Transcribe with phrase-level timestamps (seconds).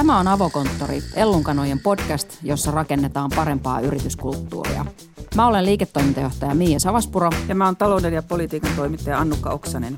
[0.00, 4.86] Tämä on Avokonttori, Ellunkanojen podcast, jossa rakennetaan parempaa yrityskulttuuria.
[5.34, 7.30] Mä olen liiketoimintajohtaja Miia Savaspuro.
[7.48, 9.96] Ja mä oon talouden ja politiikan toimittaja Annukka Oksanen.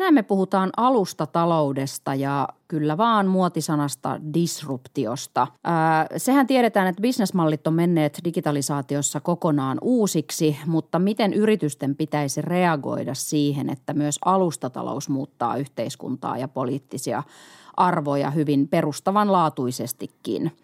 [0.00, 5.46] Tänään me puhutaan alustataloudesta ja kyllä vaan muotisanasta disruptiosta.
[5.64, 13.14] Ää, sehän tiedetään, että bisnesmallit on menneet digitalisaatiossa kokonaan uusiksi, mutta miten yritysten pitäisi reagoida
[13.14, 17.22] siihen, että myös alustatalous muuttaa yhteiskuntaa ja poliittisia
[17.76, 20.52] arvoja hyvin perustavanlaatuisestikin–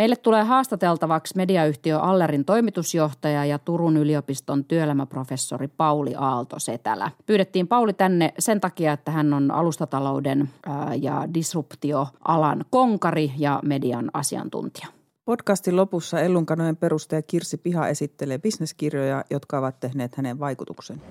[0.00, 7.10] Meille tulee haastateltavaksi mediayhtiö Allerin toimitusjohtaja ja Turun yliopiston työelämäprofessori Pauli Aalto-Setälä.
[7.26, 10.50] Pyydettiin Pauli tänne sen takia, että hän on alustatalouden
[11.00, 14.86] ja disruptioalan konkari ja median asiantuntija.
[15.24, 21.02] Podcastin lopussa Ellunkanojen perustaja Kirsi Piha esittelee bisneskirjoja, jotka ovat tehneet hänen vaikutuksen.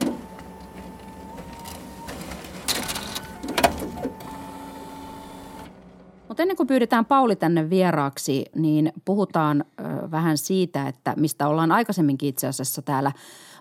[6.30, 9.66] Mutta ennen kuin pyydetään Pauli tänne vieraaksi, niin puhutaan
[10.12, 13.12] vähän siitä, että mistä ollaan aikaisemminkin itse asiassa täällä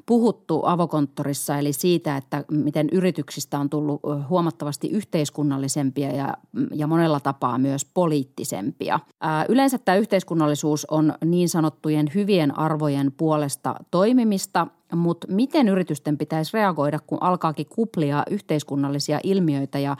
[0.06, 6.34] puhuttu avokonttorissa, eli siitä, että miten yrityksistä on tullut huomattavasti yhteiskunnallisempia ja,
[6.74, 9.00] ja monella tapaa myös poliittisempia.
[9.20, 16.50] Ää, yleensä tämä yhteiskunnallisuus on niin sanottujen hyvien arvojen puolesta toimimista, mutta miten yritysten pitäisi
[16.56, 19.96] reagoida, kun alkaakin kuplia yhteiskunnallisia ilmiöitä ja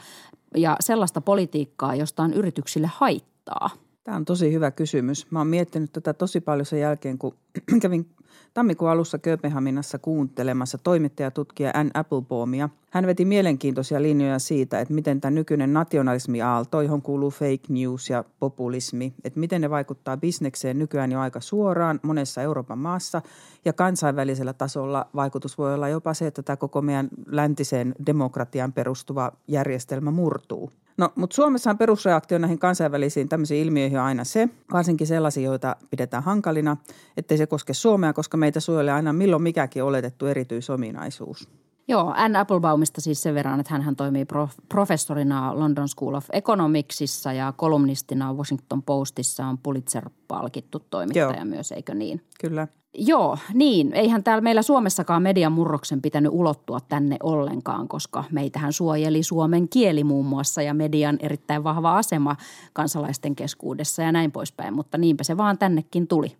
[0.57, 3.69] ja sellaista politiikkaa, josta on yrityksille haittaa?
[4.09, 5.31] Tämä on tosi hyvä kysymys.
[5.31, 7.35] Mä oon miettinyt tätä tosi paljon sen jälkeen, kun
[7.81, 8.09] kävin
[8.53, 12.69] tammikuun alussa Kööpenhaminassa kuuntelemassa toimittajatutkija Ann Applebaumia.
[12.91, 18.23] Hän veti mielenkiintoisia linjoja siitä, että miten tämä nykyinen nationalismi-aalto, johon kuuluu fake news ja
[18.39, 23.21] populismi, että miten ne vaikuttaa bisnekseen nykyään jo aika suoraan monessa Euroopan maassa.
[23.65, 29.31] Ja kansainvälisellä tasolla vaikutus voi olla jopa se, että tämä koko meidän läntiseen demokratian perustuva
[29.47, 30.71] järjestelmä murtuu.
[30.99, 35.75] No, mutta Suomessa on perusreaktio näihin kansainvälisiin tämmöisiin ilmiöihin on aina se, varsinkin sellaisia, joita
[35.89, 36.77] pidetään hankalina,
[37.17, 41.49] ettei se koske Suomea, koska meitä suojelee aina milloin mikäkin oletettu erityisominaisuus.
[41.89, 47.33] Joo, Ann Applebaumista siis sen verran, että hän toimii prof- professorina London School of Economicsissa
[47.33, 51.45] ja kolumnistina Washington Postissa on Pulitzer-palkittu toimittaja Joo.
[51.45, 52.21] myös, eikö niin?
[52.41, 52.67] Kyllä.
[52.93, 53.93] Joo, niin.
[53.93, 60.03] Eihän täällä meillä Suomessakaan median murroksen pitänyt ulottua tänne ollenkaan, koska meitähän suojeli suomen kieli
[60.03, 62.35] muun muassa ja median erittäin vahva asema
[62.73, 64.73] kansalaisten keskuudessa ja näin poispäin.
[64.73, 66.35] Mutta niinpä se vaan tännekin tuli.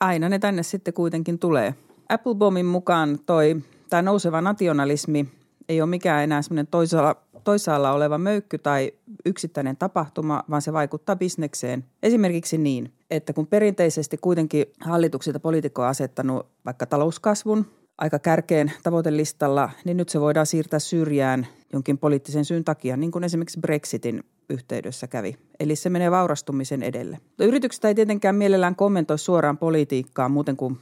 [0.00, 1.74] Aina ne tänne sitten kuitenkin tulee.
[2.08, 3.62] Applebaumin mukaan toi,
[3.94, 5.28] tämä nouseva nationalismi
[5.68, 8.92] ei ole mikään enää semmoinen toisaalla, toisaalla oleva möykky tai
[9.24, 11.84] yksittäinen tapahtuma, vaan se vaikuttaa bisnekseen.
[12.02, 17.66] Esimerkiksi niin, että kun perinteisesti kuitenkin hallituksilta poliitikko on asettanut vaikka talouskasvun
[17.98, 23.24] aika kärkeen tavoitelistalla, niin nyt se voidaan siirtää syrjään jonkin poliittisen syyn takia, niin kuin
[23.24, 25.36] esimerkiksi Brexitin yhteydessä kävi.
[25.60, 27.18] Eli se menee vaurastumisen edelle.
[27.38, 30.78] Yritykset ei tietenkään mielellään kommentoi suoraan politiikkaa muuten kuin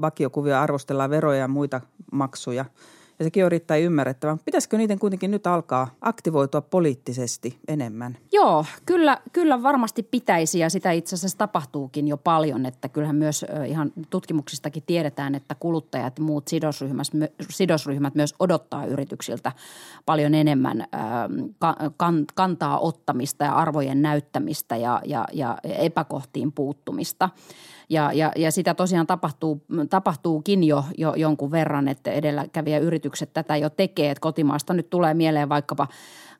[0.00, 1.80] vakiokuvia arvostellaan veroja ja muita
[2.12, 2.64] maksuja–
[3.18, 4.36] ja sekin on erittäin ymmärrettävä.
[4.44, 8.18] Pitäisikö niiden kuitenkin nyt alkaa aktivoitua poliittisesti enemmän?
[8.32, 12.66] Joo, kyllä, kyllä varmasti pitäisi ja sitä itse asiassa tapahtuukin jo paljon.
[12.66, 17.06] Että kyllähän myös ihan tutkimuksistakin tiedetään, että kuluttajat ja muut sidosryhmät,
[17.50, 19.52] sidosryhmät myös odottaa yrityksiltä
[20.06, 20.86] paljon enemmän
[22.34, 27.30] kantaa ottamista ja arvojen näyttämistä ja, ja, ja epäkohtiin puuttumista–
[27.90, 32.10] ja, ja, ja sitä tosiaan tapahtuu, tapahtuukin jo, jo jonkun verran, että
[33.06, 34.10] edelläkävijäyritykset tätä jo tekee.
[34.10, 35.88] Että kotimaasta nyt tulee mieleen vaikkapa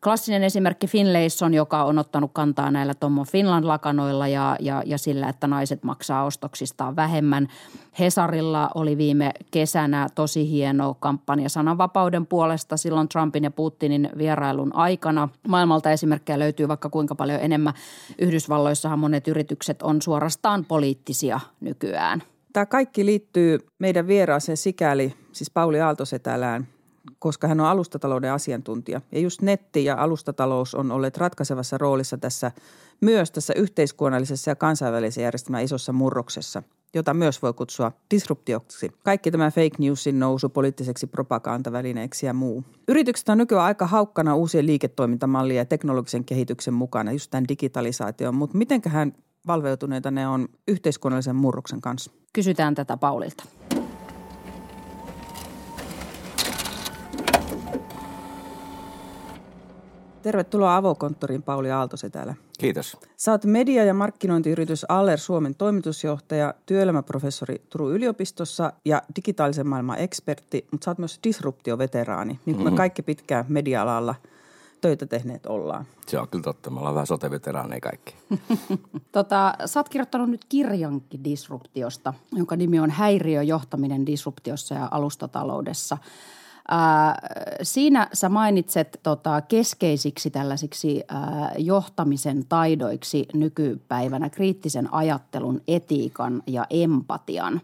[0.03, 5.47] Klassinen esimerkki Finlayson, joka on ottanut kantaa näillä Tommo Finland-lakanoilla ja, ja, ja sillä, että
[5.47, 7.49] naiset maksaa ostoksistaan vähemmän.
[7.99, 15.29] Hesarilla oli viime kesänä tosi hieno kampanja sananvapauden puolesta silloin Trumpin ja Putinin vierailun aikana.
[15.49, 17.75] Maailmalta esimerkkejä löytyy vaikka kuinka paljon enemmän.
[18.19, 22.23] Yhdysvalloissahan monet yritykset on suorastaan poliittisia nykyään.
[22.57, 26.69] Tämä kaikki liittyy meidän vieraaseen sikäli, siis Pauli Aaltosetälään,
[27.19, 29.01] koska hän on alustatalouden asiantuntija.
[29.13, 32.53] Ja just netti ja alustatalous on olleet ratkaisevassa roolissa tässä
[33.01, 36.63] myös tässä yhteiskunnallisessa ja kansainvälisen järjestelmän isossa murroksessa,
[36.95, 38.91] jota myös voi kutsua disruptioksi.
[39.03, 42.65] Kaikki tämä fake newsin nousu poliittiseksi propagandavälineeksi ja muu.
[42.89, 48.59] Yritykset on nykyään aika haukkana uusien liiketoimintamallien ja teknologisen kehityksen mukana, just tämän digitalisaation, mutta
[48.59, 49.13] mitenköhän
[49.47, 52.11] valveutuneita ne on yhteiskunnallisen murroksen kanssa?
[52.33, 53.45] Kysytään tätä Paulilta.
[60.23, 62.35] Tervetuloa Avokonttoriin, Pauli Aaltosi täällä.
[62.59, 62.97] Kiitos.
[63.29, 70.85] Oot media- ja markkinointiyritys Aller Suomen toimitusjohtaja, työelämäprofessori Turun yliopistossa ja digitaalisen maailman ekspertti, mutta
[70.85, 72.73] sä oot myös disruptioveteraani, niin kuin mm-hmm.
[72.73, 74.15] me kaikki pitkään media-alalla
[74.81, 75.87] töitä tehneet ollaan.
[76.07, 76.71] Se on kyllä totta.
[76.71, 78.15] Me ollaan vähän sote-veteraaneja kaikki.
[79.13, 85.99] tota, sä oot kirjoittanut nyt kirjankin disruptiosta, jonka nimi on Häiriöjohtaminen disruptiossa ja alustataloudessa–
[86.69, 87.19] Ää,
[87.63, 97.61] siinä sä mainitset tota, keskeisiksi tällaisiksi ää, johtamisen taidoiksi nykypäivänä kriittisen ajattelun, etiikan ja empatian.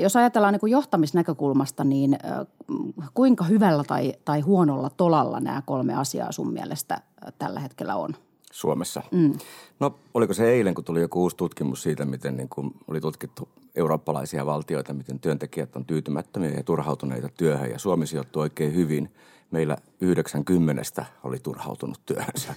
[0.00, 2.18] Jos ajatellaan niin kuin johtamisnäkökulmasta, niin
[3.14, 7.00] kuinka hyvällä tai, tai huonolla tolalla nämä kolme asiaa sun mielestä
[7.38, 8.14] tällä hetkellä on–
[8.52, 9.02] Suomessa.
[9.10, 9.32] Mm.
[9.80, 13.48] No oliko se eilen, kun tuli joku uusi tutkimus siitä, miten niin kuin oli tutkittu
[13.74, 19.10] eurooppalaisia valtioita, miten työntekijät on tyytymättömiä ja turhautuneita työhön ja Suomi sijoittui oikein hyvin.
[19.50, 22.54] Meillä 90 oli turhautunut työhönsä.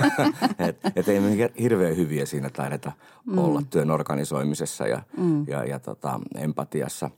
[0.68, 2.92] et, et ei me hirveän hyviä siinä taideta
[3.26, 3.38] mm.
[3.38, 5.48] olla työn organisoimisessa ja, mm.
[5.48, 7.10] ja, ja tota, empatiassa.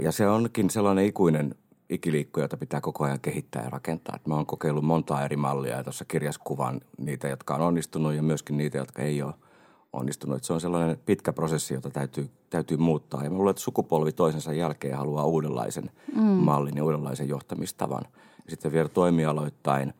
[0.00, 1.54] Ja se onkin sellainen ikuinen–
[1.90, 4.18] ikiliikkuja, joita pitää koko ajan kehittää ja rakentaa.
[4.26, 8.22] mä oon kokeillut monta eri mallia ja tuossa kirjassa kuvan niitä, jotka on onnistunut ja
[8.22, 9.34] myöskin niitä, jotka ei ole
[9.96, 10.44] onnistunut.
[10.44, 13.24] se on sellainen pitkä prosessi, jota täytyy, täytyy muuttaa.
[13.24, 16.22] Ja mä luulen, että sukupolvi toisensa jälkeen haluaa uudenlaisen mm.
[16.22, 18.02] mallin ja uudenlaisen johtamistavan.
[18.44, 19.94] Ja sitten vielä toimialoittain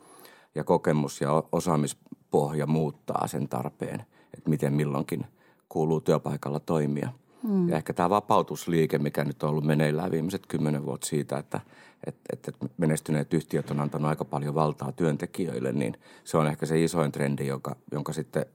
[0.55, 4.05] ja kokemus ja osaamispohja muuttaa sen tarpeen,
[4.35, 5.27] että miten milloinkin
[5.69, 7.13] kuuluu työpaikalla toimia–
[7.47, 7.69] Mm.
[7.69, 11.61] Ja ehkä tämä vapautusliike, mikä nyt on ollut meneillään viimeiset kymmenen vuotta siitä, että
[12.07, 15.95] että että menestyneet yhtiöt on antanut aika paljon valtaa työntekijöille, niin
[16.25, 18.47] se on ehkä se isoin trendi, jonka, jonka sitten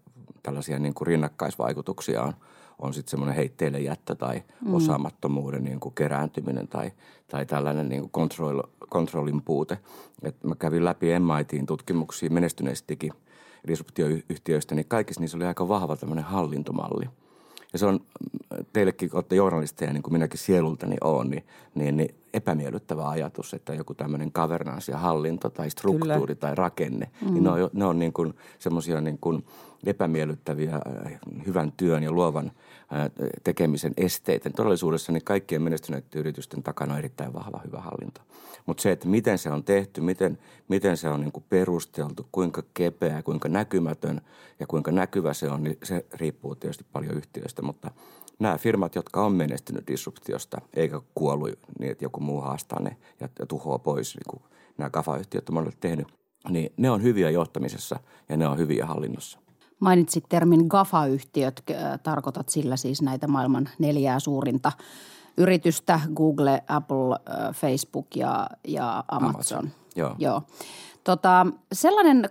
[0.44, 2.34] tällaisia niin kuin rinnakkaisvaikutuksia on,
[2.80, 4.74] on sitten semmoinen heitteille jättö tai mm.
[4.74, 6.92] osaamattomuuden niin kuin kerääntyminen tai,
[7.28, 9.78] tai tällainen niin kuin control, kontrollin puute.
[10.24, 12.94] Et mä kävin läpi MITin tutkimuksia menestyneistä
[13.68, 17.06] disruptioyhtiöistä, niin kaikissa niissä oli aika vahva tämmöinen hallintomalli–
[17.74, 18.00] ja se on
[18.74, 21.44] teillekin, kun olette journalisteja, niin kuin minäkin sielultani olen, niin,
[21.76, 26.40] niin, niin epämiellyttävä ajatus, että joku tämmöinen governance ja hallinto tai struktuuri Kyllä.
[26.40, 27.34] tai rakenne, mm.
[27.34, 29.46] niin ne on, ne on niin kuin semmoisia niin kuin
[29.86, 32.52] epämiellyttäviä äh, hyvän työn ja luovan
[33.44, 34.50] tekemisen esteitä.
[34.50, 38.22] Todellisuudessa niin kaikkien menestyneiden yritysten takana on erittäin vahva hyvä hallinto.
[38.66, 42.64] Mutta se, että miten se on tehty, miten, miten se on niin kuin perusteltu, kuinka
[42.74, 44.22] kepeä, kuinka näkymätön
[44.60, 47.62] ja kuinka näkyvä se on, niin se riippuu tietysti paljon yhtiöistä.
[47.62, 47.92] Mutta
[48.40, 53.30] nämä firmat, jotka on menestynyt disruptiosta, eikä kuollut niin, että joku muu haastaa ne ja,
[53.40, 54.44] ja tuhoaa pois, niin kuin
[54.78, 56.08] nämä GAFA-yhtiöt on tehnyt,
[56.50, 58.00] niin ne on hyviä johtamisessa
[58.30, 59.40] ja ne on hyviä hallinnossa.
[59.82, 61.64] Mainitsit termin GAFA-yhtiöt,
[62.04, 64.72] tarkoitat sillä siis näitä maailman neljää suurinta
[65.38, 67.20] yritystä, Google, Apple,
[67.54, 69.36] Facebook ja, ja Amazon.
[69.36, 69.72] Amazon.
[69.96, 70.16] Joo.
[70.18, 70.42] Joo.
[71.04, 72.30] Tota, sellainen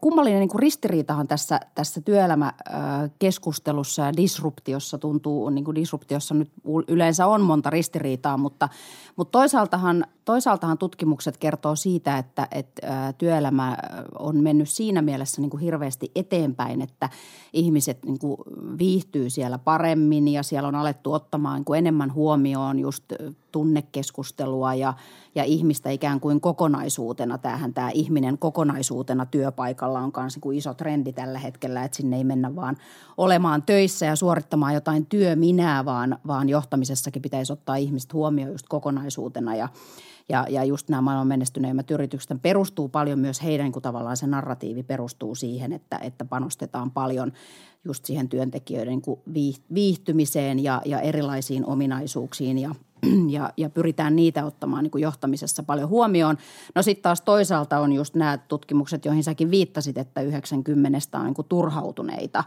[0.00, 6.52] kummallinen niin kuin ristiriitahan tässä, tässä työelämäkeskustelussa ja disruptiossa tuntuu, niin kuin disruptiossa nyt
[6.88, 8.68] yleensä on monta ristiriitaa, mutta,
[9.16, 13.76] mutta toisaaltahan, toisaaltahan tutkimukset kertoo siitä, että, että työelämä
[14.18, 17.08] on mennyt siinä mielessä niin kuin hirveästi eteenpäin, että
[17.52, 18.36] ihmiset niin kuin
[18.78, 23.04] viihtyy siellä paremmin ja siellä on alettu ottamaan niin kuin enemmän huomioon just
[23.52, 24.94] tunnekeskustelua ja,
[25.34, 27.38] ja ihmistä ikään kuin kokonaisuutena.
[27.38, 32.16] Tämähän tämä ihminen kokonaisuutena työpaikalla työpaikalla on myös niin iso trendi tällä hetkellä, että sinne
[32.16, 32.76] ei mennä vaan
[33.16, 39.56] olemaan töissä ja suorittamaan jotain työminää, vaan, vaan johtamisessakin pitäisi ottaa ihmiset huomioon just kokonaisuutena.
[39.56, 39.68] Ja
[40.28, 44.26] ja, ja just nämä maailman menestyneimmät yritykset perustuu paljon myös heidän niin kuin tavallaan se
[44.26, 47.32] narratiivi perustuu siihen, että, että panostetaan paljon
[47.84, 52.74] just siihen työntekijöiden niin viihtymiseen ja, ja erilaisiin ominaisuuksiin ja
[53.36, 56.38] ja, ja pyritään niitä ottamaan niin kuin johtamisessa paljon huomioon.
[56.74, 61.34] No sitten taas toisaalta on just nämä tutkimukset, joihin säkin viittasit, että 90 on niin
[61.34, 62.44] kuin turhautuneita.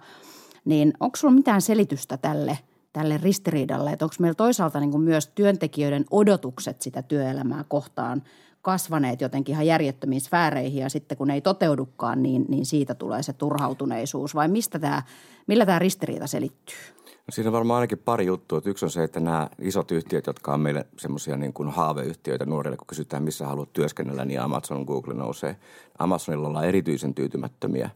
[0.65, 2.59] Niin onko sulla mitään selitystä tälle,
[2.93, 8.23] tälle ristiriidalle, että onko meillä toisaalta niin kuin myös työntekijöiden odotukset sitä työelämää kohtaan
[8.61, 13.23] kasvaneet jotenkin ihan järjettömiin sfääreihin ja sitten kun ne ei toteudukaan, niin, niin siitä tulee
[13.23, 15.03] se turhautuneisuus vai mistä tämä,
[15.47, 16.77] millä tämä ristiriita selittyy?
[17.05, 18.61] No siinä on varmaan ainakin pari juttua.
[18.65, 22.77] Yksi on se, että nämä isot yhtiöt, jotka on meille semmoisia niin kuin haaveyhtiöitä nuorille,
[22.77, 25.55] kun kysytään missä haluat työskennellä, niin Amazon, Google nousee.
[25.99, 27.89] Amazonilla ollaan erityisen tyytymättömiä.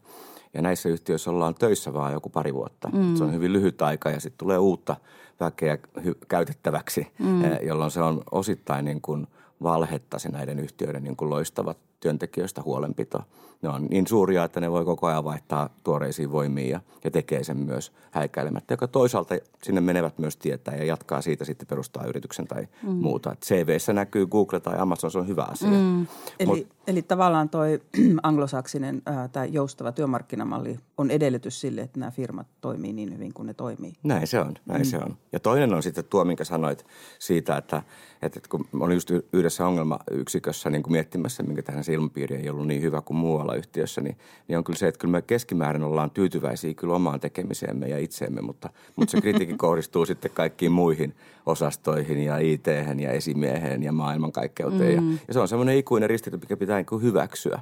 [0.54, 2.88] Ja näissä yhtiöissä ollaan töissä vaan joku pari vuotta.
[2.88, 3.16] Mm.
[3.16, 4.96] Se on hyvin lyhyt aika ja sitten tulee uutta
[5.40, 7.44] väkeä hy- käytettäväksi, mm.
[7.44, 9.26] Eh, jolloin se on osittain niin kuin
[9.62, 13.22] valhetta se näiden yhtiöiden niin kuin loistavat työntekijöistä huolenpito.
[13.62, 17.44] Ne on niin suuria, että ne voi koko ajan vaihtaa tuoreisiin voimiin ja, ja tekee
[17.44, 22.46] sen myös häikäilemättä, joka toisaalta sinne menevät myös tietää ja jatkaa siitä sitten perustaa yrityksen
[22.46, 22.90] tai mm.
[22.90, 23.32] muuta.
[23.32, 25.68] Et CVssä näkyy Google tai Amazon, se on hyvä asia.
[25.68, 26.06] Mm.
[26.40, 27.82] Eli, Mut, eli tavallaan toi
[28.22, 33.54] anglosaksinen tai joustava työmarkkinamalli on edellytys sille, että nämä firmat toimii niin hyvin kuin ne
[33.54, 33.92] toimii.
[34.02, 34.84] Näin se on, näin mm.
[34.84, 35.16] se on.
[35.32, 36.86] Ja toinen on sitten tuo, minkä sanoit
[37.18, 37.82] siitä, että,
[38.22, 42.66] että kun olin just yhdessä ongelmayksikössä niin kuin miettimässä, minkä tähän se ilmapiiri ei ollut
[42.66, 44.16] niin hyvä kuin muualla yhtiössä, niin,
[44.48, 48.40] niin on kyllä se, että kyllä me keskimäärin ollaan tyytyväisiä kyllä omaan tekemiseemme ja itseemme,
[48.40, 51.14] mutta, mutta se kritiikki kohdistuu sitten kaikkiin muihin
[51.46, 52.66] osastoihin ja it
[52.98, 55.02] ja esimieheen ja maailmankaikkeuteen.
[55.02, 55.12] Mm.
[55.12, 57.60] Ja, ja se on semmoinen ikuinen ristiriita, mikä pitää niin hyväksyä.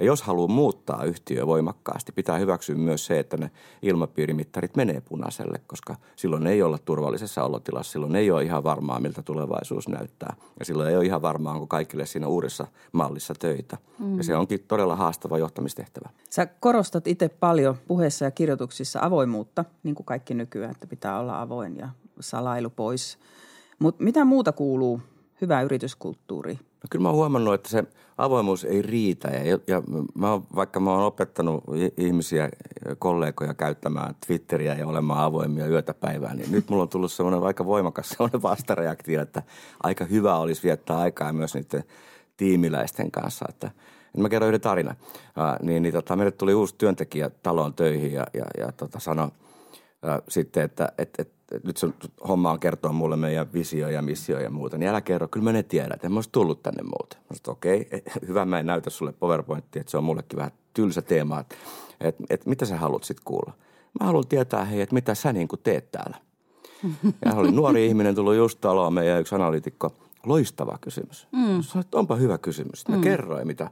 [0.00, 3.50] Ja jos haluaa muuttaa yhtiöä voimakkaasti, pitää hyväksyä myös se, että ne
[3.82, 7.92] ilmapiirimittarit menee punaiselle, koska silloin ei olla turvallisessa olotilassa.
[7.92, 10.34] Silloin ei ole ihan varmaa, miltä tulevaisuus näyttää.
[10.58, 13.76] Ja silloin ei ole ihan varmaa, onko kaikille siinä uudessa mallissa töitä.
[13.98, 14.16] Mm.
[14.16, 16.10] Ja se onkin todella haastava johtamistehtävä.
[16.30, 21.40] Sä korostat itse paljon puheissa ja kirjoituksissa avoimuutta, niin kuin kaikki nykyään, että pitää olla
[21.40, 21.88] avoin ja
[22.20, 23.18] salailu pois.
[23.78, 25.00] Mutta mitä muuta kuuluu
[25.40, 27.84] hyvää yrityskulttuuri No kyllä mä oon huomannut, että se
[28.18, 29.82] avoimuus ei riitä ja, ja
[30.14, 31.64] mä oon, vaikka mä oon opettanut
[31.96, 32.48] ihmisiä,
[32.98, 37.66] kollegoja käyttämään Twitteriä ja olemaan avoimia yötä päivää, niin nyt mulla on tullut semmoinen aika
[37.66, 39.42] voimakas semmoinen vastareaktio, että
[39.82, 41.84] aika hyvä olisi viettää aikaa myös niiden
[42.36, 43.70] tiimiläisten kanssa, että
[44.16, 44.96] mä kerron yhden tarinan.
[45.00, 49.28] Uh, niin, niin tota, meille tuli uusi työntekijä taloon töihin ja, ja, ja tota, sanoi
[50.28, 51.32] sitten, että et, et,
[51.64, 51.88] nyt se
[52.28, 55.52] homma on kertoa mulle meidän visio ja missio ja muuta, niin älä kerro, kyllä mä
[55.52, 57.18] ne tiedän, että en mä olisi tullut tänne muuten.
[57.18, 60.52] Mä sanoin, okei, okay, hyvä, mä en näytä sulle PowerPointia, että se on mullekin vähän
[60.74, 61.56] tylsä teema, että,
[62.00, 63.52] että, että mitä sä haluat sitten kuulla.
[64.00, 66.16] Mä haluan tietää, hei, että mitä sä niin kuin teet täällä.
[67.24, 69.94] Ja oli nuori ihminen tullut just taloon, meidän yksi analytikko.
[70.26, 71.28] Loistava kysymys.
[71.32, 71.62] Mm.
[71.62, 72.88] Sanoin, että onpa hyvä kysymys.
[72.88, 73.02] Mä mm.
[73.02, 73.70] kerroin, mitä.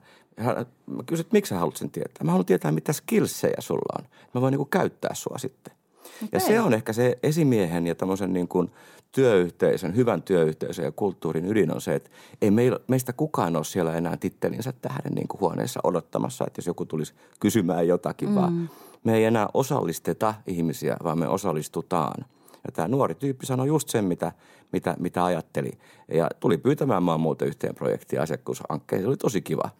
[0.87, 2.25] Mä kysyin, että miksi sä haluat sen tietää.
[2.25, 4.05] Mä haluan tietää, mitä skillsejä sulla on.
[4.35, 5.78] Mä voin niin kuin käyttää sua sitten.
[6.17, 6.29] Okay.
[6.33, 8.71] Ja se on ehkä se esimiehen ja tämmöisen niin kuin
[9.13, 12.11] työyhteisön, hyvän työyhteisön ja kulttuurin ydin on se, että
[12.43, 12.51] ei
[12.89, 17.15] meistä kukaan ole siellä enää tittelinsä tähden niin kuin huoneessa odottamassa, että jos joku tulisi
[17.41, 18.35] kysymään jotakin, mm.
[18.35, 18.71] vaan
[19.05, 22.25] me ei enää osallisteta ihmisiä, vaan me osallistutaan.
[22.67, 24.33] Ja tämä nuori tyyppi sanoi just sen, mitä,
[24.73, 25.71] mitä, mitä ajatteli.
[26.09, 29.03] Ja tuli pyytämään maan muuta yhteen projektiin asiakkuushankkeen.
[29.03, 29.71] Se oli tosi kiva,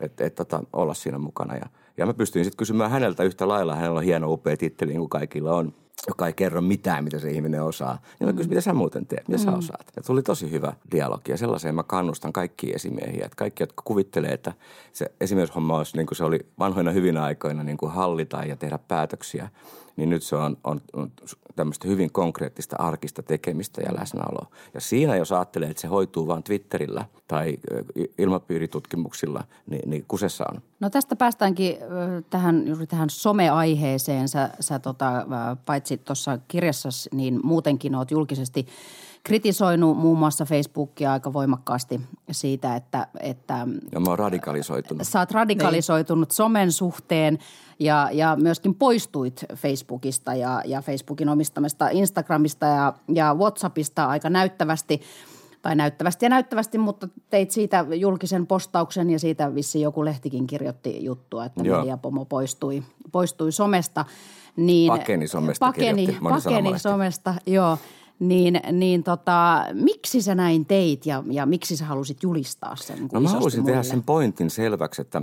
[0.00, 1.56] että et, tota, olla siinä mukana.
[1.56, 3.74] Ja, ja mä pystyin sitten kysymään häneltä yhtä lailla.
[3.74, 5.74] Hänellä on hieno upea titteli, niin kuin kaikilla on
[6.08, 7.98] joka ei kerro mitään, mitä se ihminen osaa.
[8.20, 9.44] Ja mä kysyin, mitä sä muuten teet, mitä mm.
[9.44, 9.92] sä osaat.
[9.96, 13.24] Ja tuli tosi hyvä dialogi ja sellaiseen mä kannustan kaikkia esimiehiä.
[13.24, 14.52] Että kaikki, jotka kuvittelee, että
[14.92, 18.78] se esimieshomma olisi niin kuin se oli vanhoina hyvinä aikoina niin kuin hallita ja tehdä
[18.78, 19.48] päätöksiä–
[19.96, 21.12] niin nyt se on, on, on
[21.56, 24.46] tämmöistä hyvin konkreettista arkista tekemistä ja läsnäoloa.
[24.74, 27.58] Ja siinä jos ajattelee, että se hoituu vain Twitterillä tai
[28.18, 30.62] ilmapiiritutkimuksilla, niin, niin kusessa on.
[30.80, 31.76] No tästä päästäänkin
[32.30, 34.28] tähän, juuri tähän someaiheeseen.
[34.28, 35.26] Sä, sä tota,
[35.66, 38.66] paitsi tuossa kirjassa, niin muutenkin oot julkisesti
[39.24, 43.06] kritisoinut muun muassa Facebookia aika voimakkaasti siitä, että...
[43.20, 45.06] että ja mä oon radikalisoitunut.
[45.06, 46.36] Sä oot radikalisoitunut niin.
[46.36, 47.38] somen suhteen
[47.78, 55.00] ja, ja myöskin poistuit Facebookista ja, ja Facebookin omistamasta Instagramista ja, ja WhatsAppista aika näyttävästi
[55.62, 61.04] tai näyttävästi ja näyttävästi, mutta teit siitä julkisen postauksen ja siitä vissi joku lehtikin kirjoitti
[61.04, 61.78] juttua, että Joo.
[61.78, 62.82] Mediapomo poistui,
[63.12, 64.04] poistui somesta.
[64.56, 67.78] Niin, pakeni somesta pakeni, pakeni somesta, joo.
[68.18, 73.08] Niin, niin tota, miksi sä näin teit ja, ja miksi sä halusit julistaa sen?
[73.12, 73.70] No mä halusin muille?
[73.70, 75.22] tehdä sen pointin selväksi, että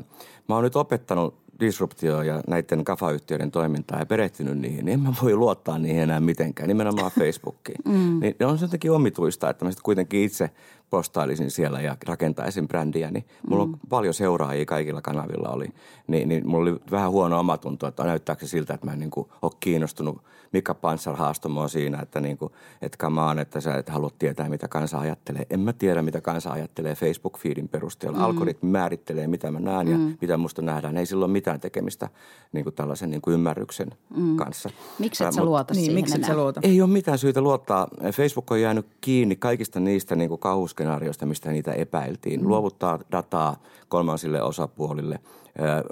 [0.50, 5.14] mä oon nyt opettanut disruptio ja näiden kafayhtiöiden toimintaa ja perehtynyt niihin, niin en mä
[5.24, 7.78] voi luottaa niihin enää mitenkään, nimenomaan Facebookiin.
[7.86, 8.20] Mm.
[8.20, 10.50] Niin on se jotenkin omituista, että mä sitten kuitenkin itse
[10.90, 13.74] postailisin siellä ja rakentaisin brändiä, niin mulla mm.
[13.74, 15.68] on paljon seuraajia kaikilla kanavilla oli.
[16.08, 19.12] Niin, niin mulla oli vähän huono omatunto, että näyttääkö se siltä, että mä en niin
[19.12, 20.22] kuin ole kiinnostunut.
[20.54, 24.50] Mika Panssar haastoi mua siinä, että, niin kuin, että kamaan, että sä et halua tietää,
[24.50, 25.46] mitä kansa ajattelee.
[25.50, 28.18] En mä tiedä, mitä kansa ajattelee Facebook-feedin perusteella.
[28.18, 28.24] Mm.
[28.24, 30.10] Algoritmi määrittelee, mitä mä näen mm.
[30.10, 30.98] ja mitä musta nähdään.
[30.98, 32.10] Ei silloin mitään tekemistä
[32.52, 34.36] niin kuin tällaisen niin kuin ymmärryksen mm.
[34.36, 34.70] kanssa.
[35.00, 36.60] Miksi et sä luota niin, miksi et sä luota?
[36.64, 37.88] Ei ole mitään syytä luottaa.
[38.14, 40.40] Facebook on jäänyt kiinni kaikista niistä niin kuin
[40.80, 42.42] skenaariosta, mistä niitä epäiltiin.
[42.42, 42.48] Mm.
[42.48, 43.56] Luovuttaa dataa
[43.90, 45.20] kolmansille osapuolille,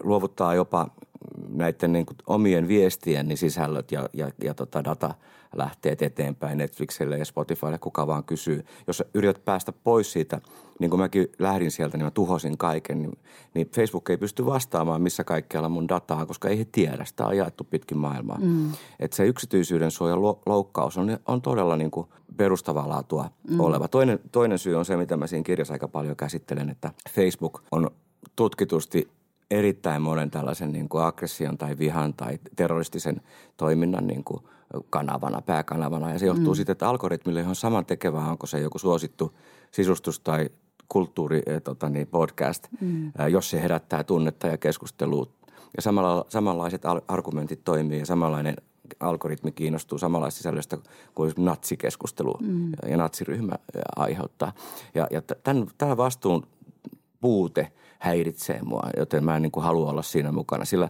[0.03, 0.88] luovuttaa jopa
[1.50, 5.13] näiden niin kuin omien viestien niin sisällöt ja, ja, ja tota data
[5.56, 8.65] lähteet eteenpäin Netflixille ja Spotifylle, kuka vaan kysyy.
[8.88, 10.41] Jos yrität päästä pois siitä,
[10.79, 13.17] niin kuin mäkin lähdin sieltä, niin mä tuhosin kaiken, niin,
[13.53, 17.06] niin Facebook ei pysty vastaamaan, missä kaikkialla mun dataa, koska ei he tiedä.
[17.06, 18.39] Sitä on jaettu pitkin maailmaa.
[18.41, 18.72] Mm.
[19.00, 23.60] Että se yksityisyyden suojan loukkaus on, on todella niin kuin perustavaa laatua mm.
[23.60, 23.88] oleva.
[23.88, 27.91] Toinen, toinen syy on se, mitä mä siinä kirjassa aika paljon käsittelen, että Facebook on
[28.36, 29.08] tutkitusti
[29.51, 33.22] erittäin monen tällaisen niin kuin aggression tai vihan tai terroristisen
[33.58, 34.44] toiminnan niin kuin
[34.89, 36.12] kanavana, pääkanavana.
[36.12, 36.56] Ja se johtuu mm.
[36.56, 39.38] siitä, että algoritmille on saman tekevää, onko se joku suosittu
[39.72, 40.50] sisustus tai
[40.89, 43.12] kulttuuri, eh, tota niin, podcast, mm.
[43.29, 45.27] jos se herättää tunnetta ja keskustelua.
[45.77, 48.56] Ja samalla, samanlaiset argumentit toimii ja samanlainen
[49.00, 50.77] algoritmi kiinnostuu samanlaista sisällöstä
[51.15, 52.72] kuin natsikeskustelu mm.
[52.89, 53.53] ja natsiryhmä
[53.96, 54.53] aiheuttaa.
[54.96, 56.48] Ja, ja tämän, tämä vastuun
[57.22, 60.65] puute häiritsee mua, joten mä en niin kuin halua olla siinä mukana.
[60.65, 60.89] Sillä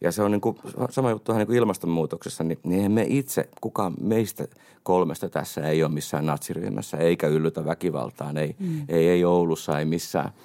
[0.00, 0.58] ja se on niin kuin,
[0.90, 4.48] sama juttu niin kuin ilmastonmuutoksessa, niin, niin me itse, kukaan meistä
[4.82, 8.84] kolmesta tässä ei ole missään natsiryhmässä, eikä yllytä väkivaltaan, ei, mm.
[8.88, 10.32] ei, ei Oulussa, ei missään–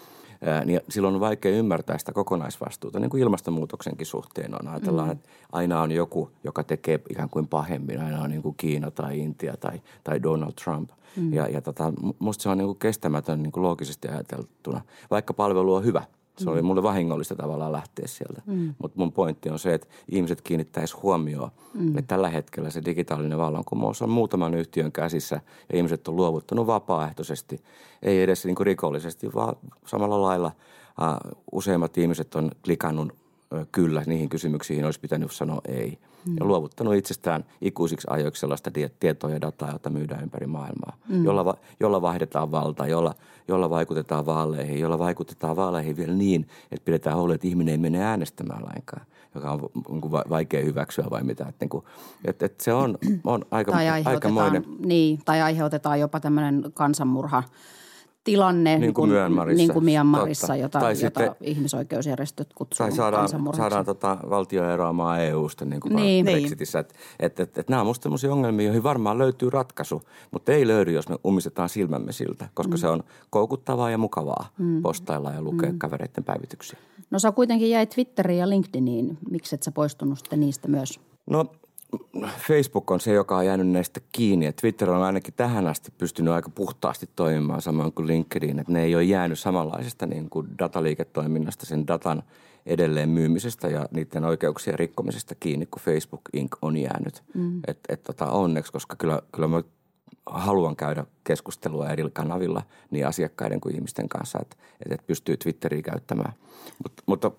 [0.66, 4.68] niin silloin on vaikea ymmärtää sitä kokonaisvastuuta, niin kuin ilmastonmuutoksenkin suhteen on.
[4.68, 5.12] Ajatellaan, mm.
[5.12, 8.02] että aina on joku, joka tekee ikään kuin pahemmin.
[8.02, 10.90] Aina on niin kuin Kiina tai Intia tai, tai Donald Trump.
[11.18, 11.34] Mm.
[11.34, 14.82] Ja, ja tota, musta se on niin kuin kestämätön niin kuin loogisesti ajateltuna,
[15.12, 16.04] vaikka palvelu on hyvä–
[16.38, 16.66] se oli mm.
[16.66, 18.42] mulle vahingollista tavallaan lähteä sieltä.
[18.46, 18.74] Mm.
[18.80, 21.88] Mutta mun pointti on se, että ihmiset kiinnittäisi huomioon, mm.
[21.88, 27.64] että tällä hetkellä se digitaalinen vallankumous on muutaman yhtiön käsissä ja ihmiset on luovuttanut vapaaehtoisesti,
[28.02, 30.52] ei edes niin kuin rikollisesti, vaan samalla lailla
[31.02, 36.36] uh, useimmat ihmiset on klikannut uh, kyllä niihin kysymyksiin, olisi pitänyt sanoa ei– mm.
[36.40, 41.26] ja luovuttanut itsestään ikuisiksi ajoiksi sellaista tietoa ja dataa, jota myydään ympäri maailmaa, mm.
[41.26, 43.14] jolla, jolla vaihdetaan valtaa, jolla,
[43.48, 48.04] jolla vaikutetaan vaaleihin, jolla vaikutetaan vaaleihin vielä niin, että pidetään huoli, että ihminen ei mene
[48.04, 51.44] äänestämään lainkaan joka on niin vaikea hyväksyä vai mitä.
[51.44, 51.84] Että, niin kuin,
[52.26, 54.66] että, että se on, on aika, tai aikamoinen.
[54.80, 57.44] Niin, tai aiheutetaan jopa tämmöinen kansanmurha–
[58.24, 63.30] tilanne niin kuin Myanmarissa, niin kuin Myanmarissa jota, tai jota sitten, ihmisoikeusjärjestöt kutsuu Tai saadaan,
[63.56, 66.26] saadaan tota valtio eroamaan EU-sta niin kuin niin.
[66.26, 66.80] Brexitissä.
[66.80, 70.02] Että et, et, et nämä on minusta sellaisia ongelmia, joihin varmaan löytyy ratkaisu,
[70.32, 72.78] mutta ei löydy, jos me ummistetaan silmämme siltä, koska mm.
[72.78, 74.82] se on koukuttavaa ja mukavaa mm.
[74.82, 75.80] postailla ja lukea mm.
[75.80, 76.80] kavereiden päivityksiä.
[77.12, 79.18] No sä kuitenkin jäi Twitteriin ja LinkedIniin.
[79.30, 81.00] Miksi et sä poistunut sitten niistä myös?
[81.30, 81.46] No
[82.48, 84.46] Facebook on se, joka on jäänyt näistä kiinni.
[84.46, 88.60] Ja Twitter on ainakin tähän asti pystynyt aika puhtaasti toimimaan samoin kuin LinkedIn.
[88.60, 92.24] Että ne ei ole jäänyt samanlaisesta niin kuin dataliiketoiminnasta, sen datan
[92.66, 96.52] edelleen myymisestä ja niiden oikeuksien rikkomisesta kiinni, kuin Facebook Inc.
[96.62, 97.24] on jäänyt.
[97.34, 97.62] Mm.
[97.68, 99.64] Et, et, tota, onneksi, koska kyllä, kyllä mä
[100.26, 106.34] haluan käydä keskustelua eri kanavilla niin asiakkaiden kuin ihmisten kanssa, että, että pystyy Twitteriä käyttämään.
[106.84, 107.32] Mut, mutta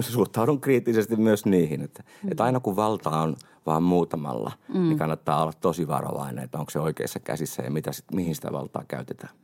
[0.00, 2.30] suhtaudun kriittisesti myös niihin, että, mm.
[2.30, 4.80] että aina kun valta on vaan muutamalla, mm.
[4.80, 8.84] niin kannattaa olla tosi varovainen, että onko se oikeassa käsissä ja mitä, mihin sitä valtaa
[8.88, 9.34] käytetään.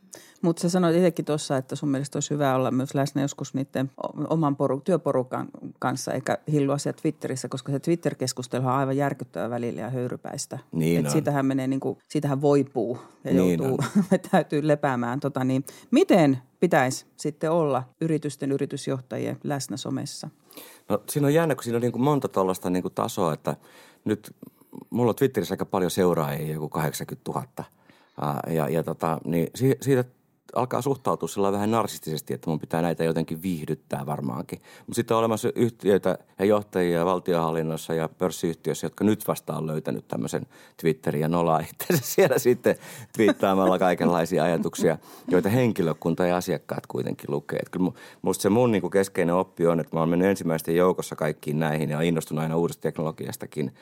[0.43, 3.91] Mutta sä sanoit itsekin tuossa, että sun mielestä olisi hyvä olla myös läsnä joskus niiden
[4.29, 9.81] oman poru, työporukan kanssa, eikä hillua siellä Twitterissä, koska se Twitter-keskustelu on aivan järkyttävä välillä
[9.81, 10.59] ja höyrypäistä.
[10.73, 13.79] Niin Et siitähän menee niin kuin, siitähän voipuu ja niin joutuu,
[14.31, 15.21] täytyy lepäämään.
[15.21, 20.29] Tota niin, miten pitäisi sitten olla yritysten yritysjohtajien läsnä somessa?
[20.89, 23.57] No siinä on jännä, kun siinä on niin kuin monta tuollaista niin kuin tasoa, että
[24.05, 24.37] nyt
[24.91, 27.65] mulla on Twitterissä aika paljon seuraajia, joku 80 000.
[28.55, 30.05] Ja, ja tota, niin siitä
[30.55, 34.61] alkaa suhtautua sillä vähän narsistisesti, että mun pitää näitä jotenkin viihdyttää varmaankin.
[34.87, 40.09] Mutta sitten on olemassa yhtiöitä ja johtajia valtiohallinnossa ja pörssiyhtiöissä, jotka nyt vasta on löytänyt
[40.09, 42.77] tämmöisen Twitterin ja nolaa itse siellä sitten
[43.17, 47.59] twiittaamalla kaikenlaisia ajatuksia, joita henkilökunta ja asiakkaat kuitenkin lukee.
[47.59, 50.77] Että kyllä musta se mun niin kuin keskeinen oppi on, että mä oon mennyt ensimmäisten
[50.77, 53.73] joukossa kaikkiin näihin ja innostunut aina uudesta teknologiastakin–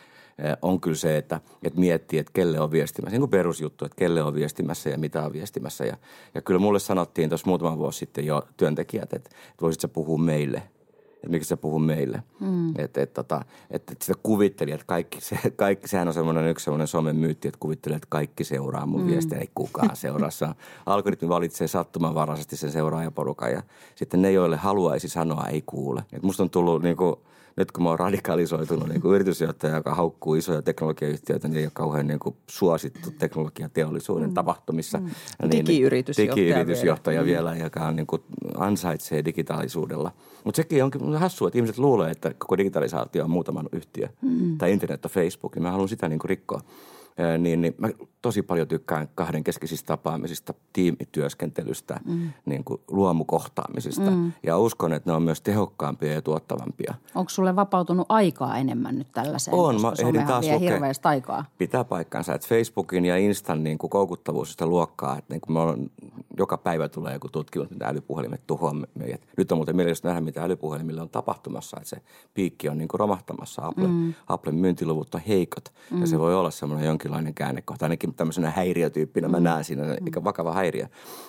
[0.62, 3.14] on kyllä se, että, että miettii, että kelle on viestimässä.
[3.14, 5.85] Niin kuin perusjuttu, että kelle on viestimässä ja mitä on viestimässä.
[5.85, 5.96] Ja,
[6.35, 10.62] ja kyllä mulle sanottiin tuossa muutama vuosi sitten jo työntekijät, että, että voisit puhua meille–
[11.29, 12.23] miksi sä puhuu meille.
[12.41, 12.75] Mm.
[12.79, 16.64] Että et, tota, et, et sitä kuvitteli, että kaikki, se, kaikki, sehän on semmoinen yksi
[16.64, 19.07] semmoinen somen myytti, että kuvittelee, että kaikki seuraa mun mm.
[19.07, 20.31] viestiä, ei kukaan seuraa.
[20.87, 23.62] Algoritmi valitsee sattumanvaraisesti sen seuraajaporukan ja
[23.95, 26.03] sitten ne, joille haluaisi sanoa, ei kuule.
[26.12, 27.23] Et musta on tullut niinku,
[27.59, 31.71] nyt kun mä oon radikalisoitunut niin kuin yritysjohtaja, joka haukkuu isoja teknologiayhtiöitä, niin ei ole
[31.75, 34.35] kauhean niin kuin suosittu teknologiateollisuuden mm.
[34.35, 34.99] tapahtumissa.
[34.99, 35.11] Mm.
[35.43, 37.51] Niin, digiyritysjohtaja, digiyritysjohtaja vielä.
[37.51, 38.23] vielä, joka on niin kuin
[38.57, 40.12] ansaitsee digitaalisuudella.
[40.45, 44.09] Mutta sekin onkin hassua, että ihmiset luulee, että koko digitalisaatio on muutaman yhtiö.
[44.22, 44.59] Mm.
[44.59, 46.61] Tai internet on Facebook, niin mä haluan sitä niin kuin rikkoa
[47.38, 47.88] niin, niin mä
[48.22, 52.31] tosi paljon tykkään kahden keskisistä tapaamisista, tiimityöskentelystä, mm.
[52.44, 54.11] niin kuin luomukohtaamisista.
[54.11, 54.33] Mm.
[54.42, 56.94] Ja uskon, että ne on myös tehokkaampia ja tuottavampia.
[57.14, 59.57] Onko sulle vapautunut aikaa enemmän nyt tällaiseen?
[59.57, 61.44] On, mä ehdin taas vie aikaa.
[61.59, 65.18] Pitää paikkansa, että Facebookin ja Instan niin kuin koukuttavuus sitä luokkaa.
[65.18, 65.90] Että niin kuin mä olen
[66.38, 69.20] joka päivä tulee joku tutkimus, mitä älypuhelimet tuhoaa meidät.
[69.37, 71.96] Nyt on muuten mielenkiintoista nähdä, mitä älypuhelimille on tapahtumassa, että se
[72.35, 73.66] piikki on niin kuin romahtamassa.
[73.66, 74.14] Apple, mm.
[74.26, 76.00] Applen myyntiluvut on heikot mm.
[76.00, 77.85] ja se voi olla semmoinen jonkinlainen käännekohta.
[77.85, 79.33] Ainakin tämmöisenä häiriötyyppinä mm.
[79.33, 80.25] mä näen siinä, mm.
[80.25, 80.87] vakava häiriö.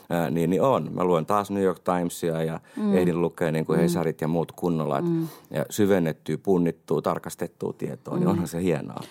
[0.10, 0.89] Ää, niin, niin on.
[0.94, 2.98] Mä luen taas New York Timesia ja mm.
[2.98, 3.82] ehdin lukea niin kuin mm.
[3.82, 5.02] Hesarit ja muut kunnolla.
[5.02, 5.28] Mm.
[5.52, 8.26] Ja syvennettyä, punnittua, tarkastettua tietoa, niin mm.
[8.26, 9.04] niin onhan se hienoa.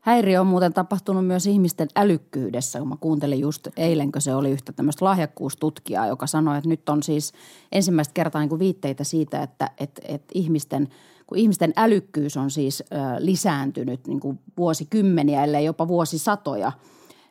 [0.00, 4.72] Häiriö on muuten tapahtunut myös ihmisten älykkyydessä, kun mä kuuntelin just eilenkö se oli yhtä
[4.72, 7.32] tämmöistä lahjakkuustutkijaa, joka sanoi, että nyt on siis
[7.72, 10.88] ensimmäistä kertaa niin kuin viitteitä siitä, että, että, että ihmisten,
[11.28, 16.72] kun ihmisten älykkyys on siis ö, lisääntynyt niin kuin vuosikymmeniä, ellei jopa vuosisatoja,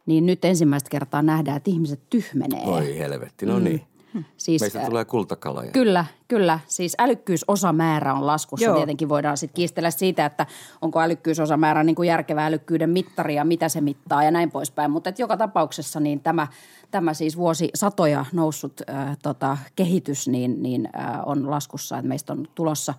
[0.06, 2.64] niin nyt ensimmäistä kertaa nähdään, että ihmiset tyhmenee.
[2.66, 3.82] Oi helvetti, no niin.
[4.14, 4.24] Mm.
[4.38, 5.72] Siis, Meistä tulee kultakaloja.
[5.72, 6.60] Kyllä, kyllä.
[6.68, 8.66] Siis älykkyysosamäärä on laskussa.
[8.66, 8.76] Joo.
[8.76, 10.46] Tietenkin voidaan sitten kiistellä siitä, että
[10.82, 14.92] onko älykkyysosamäärä niin kuin järkevä älykkyyden mittari ja mitä se mittaa ja näin poispäin.
[14.92, 16.48] Mutta joka tapauksessa niin tämä,
[16.92, 22.34] tämä siis vuosi satoja noussut äh, tota, kehitys niin, niin äh, on laskussa, että meistä
[22.34, 22.94] on tulossa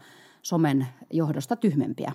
[0.48, 2.12] somen johdosta tyhmempiä.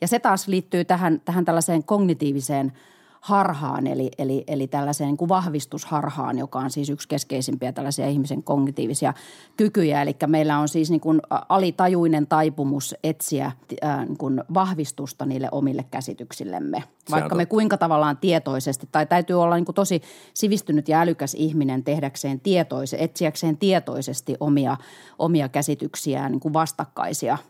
[0.00, 2.72] Ja se taas liittyy tähän, tähän tällaiseen kognitiiviseen–
[3.20, 8.42] harhaan, eli, eli, eli tällaiseen niin kuin vahvistusharhaan, joka on siis yksi keskeisimpiä tällaisia ihmisen
[8.42, 9.14] kognitiivisia
[9.56, 10.02] kykyjä.
[10.02, 13.52] Eli meillä on siis niin kuin alitajuinen taipumus etsiä
[13.84, 16.84] äh, niin kuin vahvistusta niille omille käsityksillemme.
[17.10, 20.02] Vaikka me kuinka tavallaan tietoisesti, tai täytyy olla niin kuin tosi
[20.34, 24.76] sivistynyt ja älykäs ihminen tehdäkseen tietoisesti, etsiäkseen tietoisesti omia,
[25.18, 27.38] omia käsityksiään niin kuin vastakkaisia–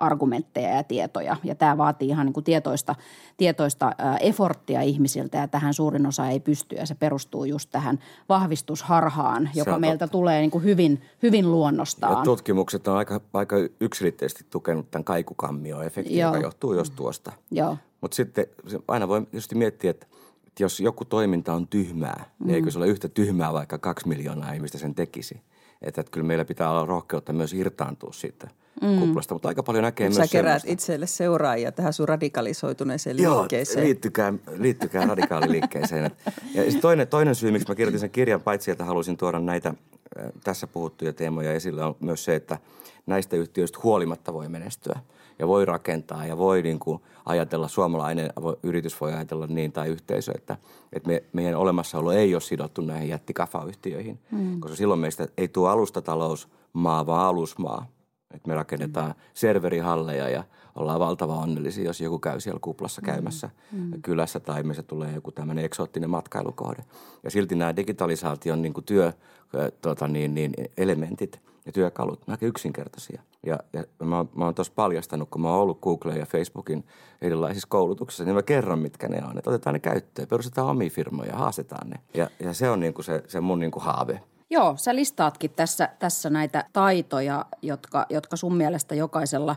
[0.00, 1.36] argumentteja ja tietoja.
[1.44, 2.94] Ja tämä vaatii ihan niin kuin tietoista,
[3.36, 7.98] tietoista eforttia ihmisiltä ja tähän suurin osa ei pysty ja se perustuu just tähän
[8.28, 12.18] vahvistusharhaan, joka meiltä tulee niin kuin hyvin, hyvin luonnostaan.
[12.18, 17.32] Ja tutkimukset on aika, aika yksilitteisesti tukenut tämän kaikukammio-efektin, joka johtuu jos tuosta.
[17.50, 17.76] Joo.
[18.00, 18.46] Mutta sitten
[18.88, 20.06] aina voi tietysti miettiä, että
[20.60, 22.46] jos joku toiminta on tyhmää, mm.
[22.46, 25.40] niin eikö se ole yhtä tyhmää, vaikka kaksi miljoonaa ihmistä sen tekisi.
[25.82, 28.48] Että, että kyllä meillä pitää olla rohkeutta myös irtaantua siitä–
[28.82, 28.98] mm.
[28.98, 30.72] kuplasta, mutta aika paljon näkee Sä myös keräät semmoista.
[30.72, 33.86] itselle seuraajia tähän sun radikalisoituneeseen Joo, liikkeeseen.
[33.86, 36.04] liittykää, liittykää radikaaliliikkeeseen.
[36.54, 40.32] ja toinen, toinen syy, miksi mä kirjoitin sen kirjan, paitsi että halusin tuoda näitä äh,
[40.44, 42.58] tässä puhuttuja teemoja esille, on myös se, että
[43.06, 45.00] näistä yhtiöistä huolimatta voi menestyä
[45.38, 48.30] ja voi rakentaa ja voi niin kuin ajatella, suomalainen
[48.62, 50.56] yritys voi ajatella niin tai yhteisö, että,
[50.92, 54.60] että me, meidän olemassaolo ei ole sidottu näihin jättikafayhtiöihin, mm.
[54.60, 57.86] koska silloin meistä ei tuo alustatalous maa, vaan alusmaa.
[58.34, 59.14] Että me rakennetaan mm.
[59.34, 60.44] serverihalleja ja
[60.74, 63.06] ollaan valtava onnellisia, jos joku käy siellä kuplassa mm.
[63.06, 64.02] käymässä mm.
[64.02, 66.84] kylässä tai missä tulee joku tämmöinen eksoottinen matkailukohde.
[67.22, 69.12] Ja silti nämä digitalisaation niin kuin työ,
[69.80, 73.22] tota niin, niin, elementit ja työkalut, nämä aika yksinkertaisia.
[73.46, 76.84] Ja, ja mä, mä oon tuossa paljastanut, kun mä oon ollut Google ja Facebookin
[77.22, 79.38] erilaisissa koulutuksissa, niin mä kerron, mitkä ne on.
[79.38, 81.96] Että otetaan ne käyttöön, perustetaan omia firmoja, haastetaan ne.
[82.14, 84.20] Ja, ja se on niin kuin se, se mun niin kuin haave–
[84.50, 89.56] Joo, sä listaatkin tässä, tässä näitä taitoja, jotka, jotka sun mielestä jokaisella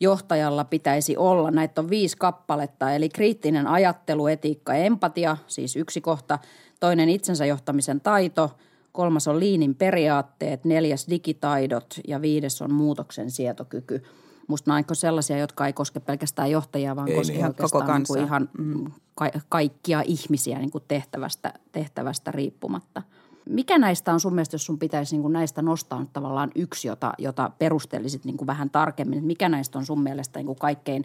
[0.00, 1.50] johtajalla pitäisi olla.
[1.50, 6.38] Näitä on viisi kappaletta, eli kriittinen ajattelu, etiikka ja empatia, siis yksi kohta.
[6.80, 8.50] Toinen itsensä johtamisen taito,
[8.92, 14.02] kolmas on liinin periaatteet, neljäs digitaidot ja viides on muutoksen sietokyky.
[14.46, 18.06] Musta nämä on sellaisia, jotka ei koske pelkästään johtajia, vaan koske niin, oikeastaan koko niin
[18.06, 23.02] kuin ihan mm, ka- kaikkia ihmisiä niin kuin tehtävästä, tehtävästä riippumatta–
[23.48, 27.12] mikä näistä on sun mielestä, jos sun pitäisi niin kuin näistä nostaa tavallaan yksi, jota,
[27.18, 29.24] jota perustelisit niin kuin vähän tarkemmin?
[29.24, 31.04] Mikä näistä on sun mielestä niin kuin kaikkein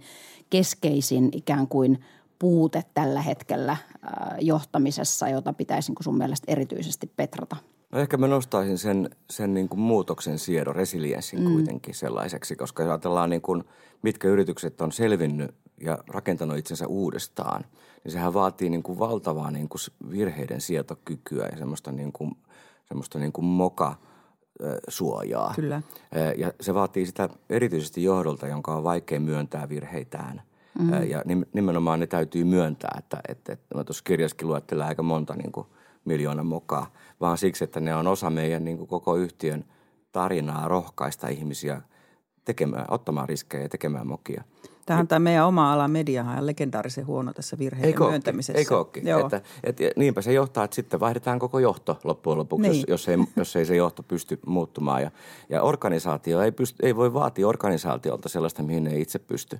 [0.49, 2.03] keskeisin ikään kuin
[2.39, 3.77] puute tällä hetkellä
[4.41, 7.55] johtamisessa, jota pitäisi niin kuin sun mielestä erityisesti petrata?
[7.91, 11.53] No ehkä mä nostaisin sen, sen niin kuin muutoksen siedon, resilienssin mm.
[11.53, 13.63] kuitenkin sellaiseksi, koska jos ajatellaan niin kuin,
[14.01, 17.65] mitkä yritykset on selvinnyt ja rakentanut itsensä uudestaan–
[18.05, 22.31] niin sehän vaatii niin kuin valtavaa niin kuin virheiden sietokykyä ja semmoista niin kuin,
[22.87, 23.95] semmoista niin kuin moka
[24.87, 25.53] suojaa.
[25.55, 25.81] Kyllä.
[26.37, 30.41] Ja se vaatii sitä erityisesti johdolta, jonka on vaikea myöntää virheitään.
[30.79, 31.03] Mm-hmm.
[31.03, 35.51] Ja nimenomaan ne täytyy myöntää, että, että, että mä tuossa kirjassakin luettelen aika monta niin
[35.51, 35.67] kuin
[36.05, 36.91] miljoonan mokaa,
[37.21, 39.65] vaan siksi, että ne on osa meidän niin kuin koko yhtiön
[40.11, 41.81] tarinaa rohkaista ihmisiä
[42.45, 44.43] tekemään, ottamaan riskejä ja tekemään mokia–
[44.85, 48.59] Tähän tämä meidän oma ala mediahan on legendaarisen huono tässä virheiden Eikö myöntämisessä.
[48.59, 49.07] Eikö ookin?
[49.07, 49.19] Joo.
[49.19, 52.85] Että, et, niinpä se johtaa, että sitten vaihdetaan koko johto loppujen lopuksi, niin.
[52.87, 55.01] jos, jos, ei, jos ei se johto pysty muuttumaan.
[55.01, 55.11] Ja,
[55.49, 59.59] ja organisaatio ei, pysty, ei voi vaatia organisaatiolta sellaista, mihin ei itse pysty.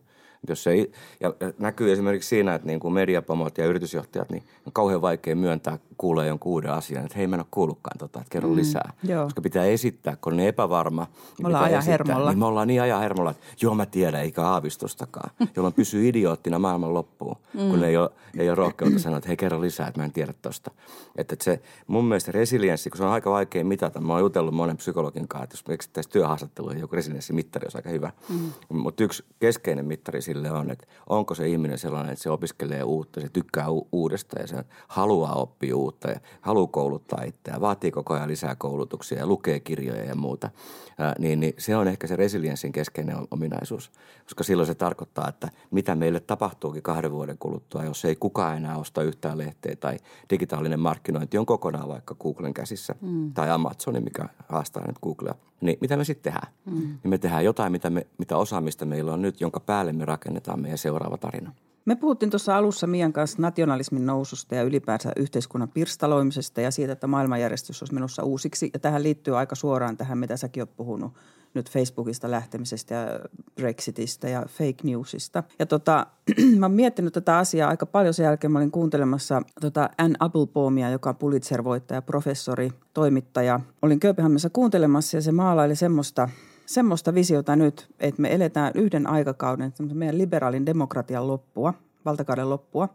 [0.50, 4.74] Jos se ei, ja näkyy esimerkiksi siinä, että niin kuin mediapomot ja yritysjohtajat, niin on
[4.74, 8.32] kauhean vaikea myöntää kuulee jonkun uuden asian, että hei mä en ole kuullutkaan tota, että
[8.32, 8.94] kerro mm, lisää.
[9.04, 9.24] Joo.
[9.24, 11.04] Koska pitää esittää, kun on niin epävarma.
[11.04, 12.30] Niin me ollaan ajan hermolla.
[12.30, 15.32] Niin me ollaan niin ajan hermolla, että joo mä tiedän, eikä aavistustakaan.
[15.56, 17.70] jolloin pysyy idioottina maailman loppuun, mm.
[17.70, 20.34] kun ei ole, ei ole rohkeutta sanoa, että hei kerro lisää, että mä en tiedä
[20.42, 20.72] tosta.
[21.16, 24.02] Että, että se mun mielestä resilienssi, kun se on aika vaikea mitata.
[24.02, 28.12] Mä oon jutellut monen psykologin kanssa, että jos eksittäisiin työhaastatteluun, joku resilienssimittari olisi aika hyvä.
[28.30, 28.52] Mm.
[28.70, 33.22] Mutta yksi keskeinen mittari sille on, että onko se ihminen sellainen, että se opiskelee uutta,
[33.22, 38.14] se tykkää u- uudesta ja se haluaa oppia uutta ja haluaa kouluttaa itseään, vaatii koko
[38.14, 40.50] ajan lisää koulutuksia ja lukee kirjoja ja muuta,
[40.98, 43.92] ää, niin, niin se on ehkä se resilienssin keskeinen ominaisuus.
[44.26, 48.78] Koska silloin se tarkoittaa, että mitä meille tapahtuukin kahden vuoden kuluttua, jos ei kukaan enää
[48.78, 49.98] osta yhtään lehteä tai
[50.30, 53.34] digitaalinen markkinointi on kokonaan vaikka Googlen käsissä mm.
[53.34, 55.36] tai Amazonin, mikä haastaa nyt Googlea.
[55.62, 56.54] Niin mitä me sitten tehdään?
[56.66, 56.76] Mm.
[56.76, 60.62] Niin me tehdään jotain, mitä, me, mitä osaamista meillä on nyt, jonka päälle me rakennetaan
[60.62, 61.52] meidän seuraava tarina.
[61.86, 67.08] Me puhuttiin tuossa alussa Mian kanssa nationalismin noususta ja ylipäänsä yhteiskunnan pirstaloimisesta ja siitä, että
[67.08, 68.70] maailmanjärjestys olisi menossa uusiksi.
[68.74, 71.14] Ja tähän liittyy aika suoraan tähän, mitä säkin olet puhunut
[71.54, 73.20] nyt Facebookista lähtemisestä ja
[73.56, 75.44] Brexitistä ja fake newsista.
[75.60, 76.08] Ja tota,
[76.60, 78.52] mä oon miettinyt tätä asiaa aika paljon sen jälkeen.
[78.52, 83.60] Mä olin kuuntelemassa tota Ann Applebaumia, joka on Pulitzer-voittaja, professori, toimittaja.
[83.82, 86.30] Olin Kööpenhaminassa kuuntelemassa ja se maalaili semmoista–
[86.66, 91.74] semmoista visiota nyt, että me eletään yhden aikakauden, meidän liberaalin demokratian loppua,
[92.06, 92.90] valtakauden loppua.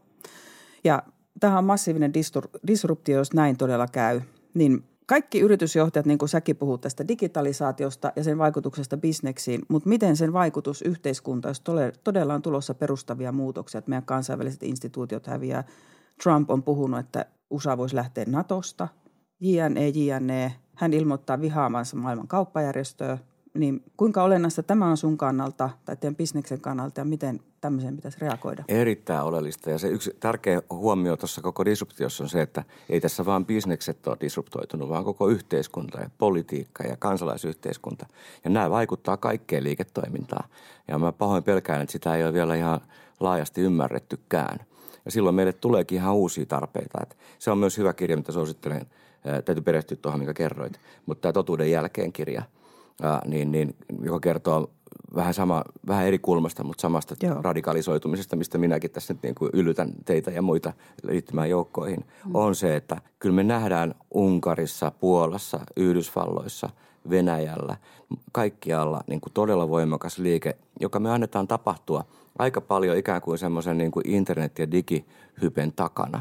[0.85, 1.03] Ja
[1.41, 2.13] tähän on massiivinen
[2.67, 4.21] disruptio, jos näin todella käy.
[4.55, 10.17] Niin kaikki yritysjohtajat, niin kuin säkin puhut tästä digitalisaatiosta ja sen vaikutuksesta bisneksiin, mutta miten
[10.17, 11.63] sen vaikutus yhteiskuntaan, jos
[12.05, 15.65] todella on tulossa perustavia muutoksia, että meidän kansainväliset instituutiot häviää.
[16.23, 18.89] Trump on puhunut, että USA voisi lähteä Natosta,
[19.41, 20.55] JNE, JNE.
[20.75, 23.19] Hän ilmoittaa vihaamansa maailman kauppajärjestöä,
[23.55, 28.21] niin kuinka olennaista tämä on sun kannalta tai teidän bisneksen kannalta ja miten tämmöiseen pitäisi
[28.21, 28.65] reagoida?
[28.69, 33.27] Erittäin oleellista ja se yksi tärkeä huomio tuossa koko disruptiossa on se, että ei tässä
[33.27, 38.07] vaan bisnekset ole disruptoitunut, vaan koko yhteiskunta ja politiikka ja kansalaisyhteiskunta.
[38.45, 40.49] Ja nämä vaikuttaa kaikkeen liiketoimintaan.
[40.89, 42.81] Ja mä pahoin pelkään, että sitä ei ole vielä ihan
[43.21, 44.59] laajasti ymmärrettykään.
[45.05, 46.99] Ja silloin meille tuleekin ihan uusia tarpeita.
[47.03, 48.87] Että se on myös hyvä kirja, mitä suosittelen.
[49.45, 50.81] Täytyy perehtyä tuohon, mikä kerroit.
[51.07, 52.43] Mutta tämä totuuden jälkeen kirja–
[53.01, 54.71] ää, niin, niin, joka kertoo
[55.15, 57.43] vähän, sama, vähän eri kulmasta, mutta samasta Joo.
[57.43, 62.35] radikalisoitumisesta, mistä minäkin tässä nyt niin kuin yllytän teitä ja muita liittymään joukkoihin, mm.
[62.35, 66.71] on se, että kyllä me nähdään Unkarissa, Puolassa, Yhdysvalloissa,
[67.11, 67.77] Venäjällä,
[68.33, 72.05] kaikkialla niin kuin todella voimakas liike, joka me annetaan tapahtua
[72.39, 76.21] aika paljon ikään kuin semmoisen niin kuin internet- ja digihypen takana.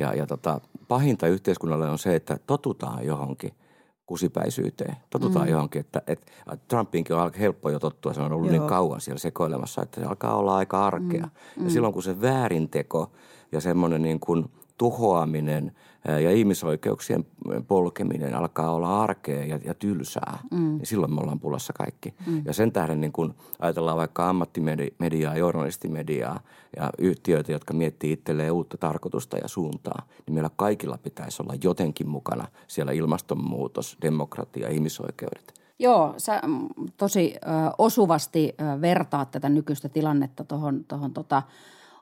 [0.00, 3.52] Ja, ja tota, pahinta yhteiskunnalle on se, että totutaan johonkin–
[4.06, 4.96] kusipäisyyteen.
[5.10, 5.52] Totutaan mm.
[5.52, 6.32] johonkin, että, että
[6.68, 8.12] Trumpinkin on aika helppo jo tottua.
[8.12, 8.64] Se on ollut niin Joo.
[8.64, 11.26] niin kauan siellä sekoilemassa, että se alkaa olla aika arkea.
[11.26, 11.30] Mm.
[11.56, 11.68] Ja mm.
[11.68, 13.10] silloin kun se väärinteko
[13.52, 15.72] ja semmoinen niin kuin tuhoaminen
[16.06, 17.26] ja ihmisoikeuksien
[17.68, 20.76] polkeminen alkaa olla arkea ja, ja tylsää, mm.
[20.76, 22.14] niin silloin me ollaan pulassa kaikki.
[22.26, 22.42] Mm.
[22.44, 26.40] Ja sen tähden niin kun ajatellaan vaikka ammattimediaa, journalistimediaa
[26.76, 32.08] ja yhtiöitä, jotka miettii itselleen uutta tarkoitusta ja suuntaa, niin meillä kaikilla pitäisi olla jotenkin
[32.08, 35.54] mukana siellä ilmastonmuutos, demokratia, ihmisoikeudet.
[35.78, 41.42] Joo, sä mm, tosi ö, osuvasti ö, vertaat tätä nykyistä tilannetta tuohon tohon, tota,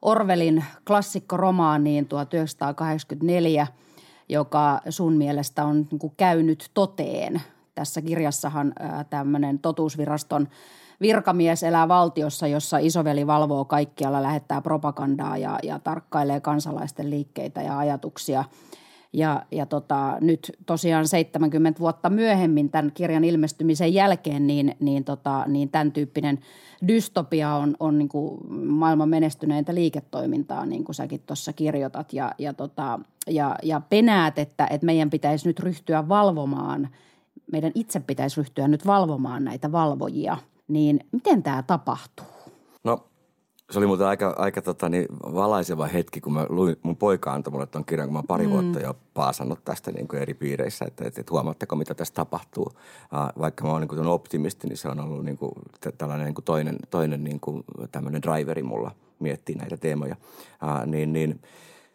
[0.02, 3.66] Orvelin klassikkoromaaniin 1984,
[4.28, 7.42] joka sun mielestä on niin kuin käynyt toteen.
[7.74, 8.72] Tässä kirjassahan
[9.10, 10.48] tämmöinen totuusviraston
[11.00, 17.78] virkamies elää valtiossa, jossa isoveli valvoo kaikkialla, lähettää propagandaa ja, ja tarkkailee kansalaisten liikkeitä ja
[17.78, 18.44] ajatuksia–
[19.14, 25.44] ja, ja tota, nyt tosiaan 70 vuotta myöhemmin tämän kirjan ilmestymisen jälkeen, niin, niin, tota,
[25.46, 26.38] niin tämän tyyppinen
[26.88, 32.12] dystopia on, on niin kuin maailman menestyneintä liiketoimintaa, niin kuin säkin tuossa kirjoitat.
[32.12, 36.88] Ja, ja, tota, ja, ja penäät, että, että meidän pitäisi nyt ryhtyä valvomaan,
[37.52, 40.36] meidän itse pitäisi ryhtyä nyt valvomaan näitä valvojia.
[40.68, 42.26] Niin miten tämä tapahtuu?
[42.84, 43.06] No
[43.74, 47.50] se oli muuten aika, aika tota, niin, valaiseva hetki, kun mä luin, mun poika antoi
[47.52, 48.52] mulle tuon kirjan, kun mä pari mm.
[48.52, 52.64] vuotta jo paasannut tästä niin kuin eri piireissä, että, että, että huomaatteko, mitä tässä tapahtuu.
[52.64, 55.52] Uh, vaikka mä oon niin kuin optimisti, niin se on ollut niin kuin,
[55.98, 60.16] tällainen niin kuin toinen, toinen niin kuin, tämmöinen driveri mulla miettiä näitä teemoja.
[60.62, 61.40] Uh, niin, niin,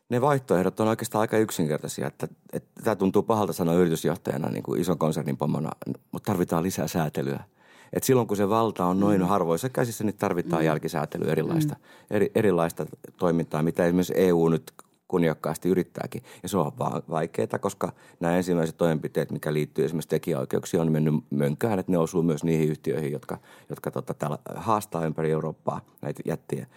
[0.09, 2.07] ne vaihtoehdot on oikeastaan aika yksinkertaisia.
[2.07, 5.69] Että, että tämä tuntuu pahalta sanoa yritysjohtajana niin kuin ison konsernin pomona,
[6.11, 7.43] mutta tarvitaan lisää säätelyä–
[7.93, 9.27] et silloin kun se valta on noin mm.
[9.27, 10.65] harvoissa käsissä, niin tarvitaan mm.
[10.65, 12.15] jälkisäätelyä erilaista, mm.
[12.15, 12.85] eri, erilaista
[13.17, 14.73] toimintaa, mitä esimerkiksi EU nyt
[15.09, 16.23] kunniakkaasti yrittääkin.
[16.43, 21.13] Ja se on vaan vaikeaa, koska nämä ensimmäiset toimenpiteet, mikä liittyy esimerkiksi tekijäoikeuksiin, on mennyt
[21.29, 23.37] mönkään, että ne osuu myös niihin yhtiöihin, jotka,
[23.69, 26.67] jotka tota, täällä haastaa ympäri Eurooppaa näitä jättiä,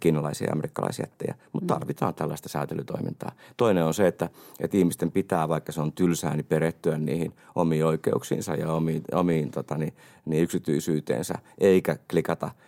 [0.00, 1.34] kiinalaisia ja amerikkalaisia jättejä.
[1.52, 1.78] Mutta mm.
[1.78, 3.32] tarvitaan tällaista säätelytoimintaa.
[3.56, 4.28] Toinen on se, että,
[4.60, 9.50] että ihmisten pitää, vaikka se on tylsää, niin perehtyä niihin omiin oikeuksiinsa ja omiin, omiin
[9.50, 12.50] tota, niin, niin yksityisyyteensä, eikä klikata–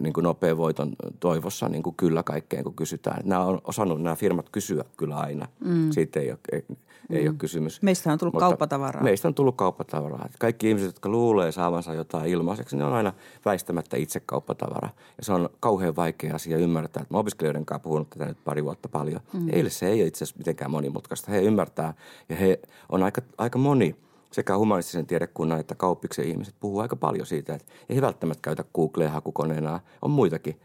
[0.00, 3.20] niin kuin nopean voiton toivossa niin kuin kyllä kaikkeen, kun kysytään.
[3.24, 5.48] Nämä on osannut nämä firmat kysyä kyllä aina.
[5.64, 5.90] Mm.
[5.90, 6.64] Siitä ei ole, ei,
[7.10, 7.28] ei mm.
[7.28, 7.82] ole kysymys.
[7.82, 9.02] Meistä on tullut Mutta kauppatavaraa.
[9.02, 10.28] Meistä on tullut kauppatavaraa.
[10.38, 13.12] Kaikki ihmiset, jotka luulee saavansa jotain ilmaiseksi, ne on aina
[13.44, 14.88] väistämättä itse kauppatavara.
[15.18, 17.00] Ja se on kauhean vaikea asia ymmärtää.
[17.00, 19.20] Että mä opiskelijoiden kanssa puhunut tätä nyt pari vuotta paljon.
[19.32, 19.48] Mm.
[19.52, 21.30] Heille se ei ole itse asiassa mitenkään monimutkaista.
[21.30, 21.94] He ymmärtää
[22.28, 23.96] ja he on aika, aika moni–
[24.34, 29.10] sekä humanistisen tiedekunnan että kauppiksen ihmiset puhuu aika paljon siitä, että ei välttämättä käytä Googlea
[29.10, 29.80] hakukoneena.
[30.02, 30.60] On muitakin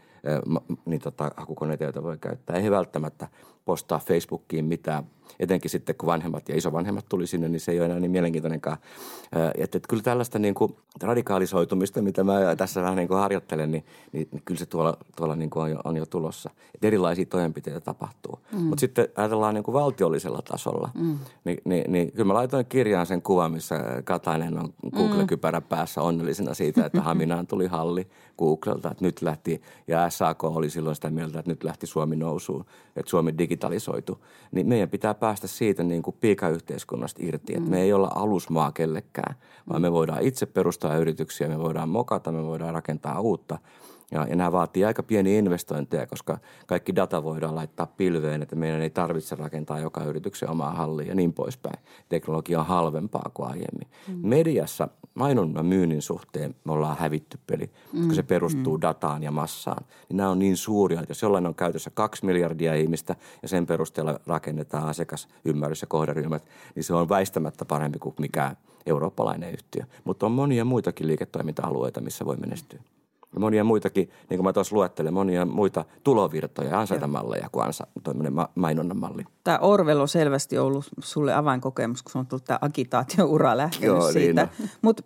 [0.84, 2.56] niin tota, hakukoneita, joita voi käyttää.
[2.56, 3.28] Ei välttämättä
[3.70, 5.04] postaa Facebookiin mitään
[5.40, 8.76] etenkin sitten kun vanhemmat ja isovanhemmat tuli sinne, niin se ei ole enää niin mielenkiintoinenkaan.
[9.54, 13.84] Että, että kyllä tällaista niin kuin radikaalisoitumista, mitä mä tässä vähän niin kuin harjoittelen, niin,
[14.12, 16.50] niin, niin kyllä se tuolla, tuolla niin kuin on, jo, on jo tulossa.
[16.74, 18.38] Että erilaisia toimenpiteitä tapahtuu.
[18.52, 18.60] Mm.
[18.60, 21.18] Mutta sitten ajatellaan niin kuin valtiollisella tasolla, mm.
[21.44, 26.54] niin, niin, niin kyllä mä laitoin kirjaan sen kuvan, missä Katainen on Google-kypärä päässä onnellisena
[26.54, 28.06] siitä, että Haminaan tuli halli
[28.38, 32.64] Googlelta, että nyt lähti, ja SAK oli silloin sitä mieltä, että nyt lähti Suomi nousuun,
[32.96, 34.24] että Suomi digitalisoitu.
[34.52, 37.70] Niin meidän pitää päästä siitä niin kuin piikayhteiskunnasta irti, että mm.
[37.70, 39.36] me ei olla alusmaa kellekään,
[39.68, 43.58] vaan me voidaan itse perustaa yrityksiä, me voidaan mokata, me voidaan rakentaa uutta.
[44.10, 48.80] Ja, ja nämä vaatii aika pieniä investointeja, koska kaikki data voidaan laittaa pilveen, että meidän
[48.80, 51.78] ei tarvitse rakentaa joka yrityksen omaa hallia ja niin poispäin.
[52.08, 53.88] Teknologia on halvempaa kuin aiemmin.
[54.08, 54.28] Mm.
[54.28, 58.14] Mediassa mainonnan myynnin suhteen me ollaan hävitty peli, koska mm.
[58.14, 58.82] se perustuu mm.
[58.82, 59.84] dataan ja massaan.
[60.08, 63.66] Niin nämä on niin suuria, että jos jollain on käytössä kaksi miljardia ihmistä ja sen
[63.66, 66.44] perusteella rakennetaan asiakasymmärrys ja kohderyhmät,
[66.74, 69.84] niin se on väistämättä parempi kuin mikään eurooppalainen yhtiö.
[70.04, 72.80] Mutta on monia muitakin liiketoiminta-alueita, missä voi menestyä.
[73.34, 77.86] Ja monia muitakin, niin kuin mä tuossa luettelen, monia muita tulovirtoja, ansaitamalleja kuin ansa,
[78.30, 79.24] ma- mainonnan malli.
[79.44, 84.12] Tämä Orvel on selvästi ollut sulle avainkokemus, kun on tullut tämä agitaatio-ura lähtenyt Joo, niin
[84.12, 84.48] siitä.
[84.58, 85.02] Niin Mutta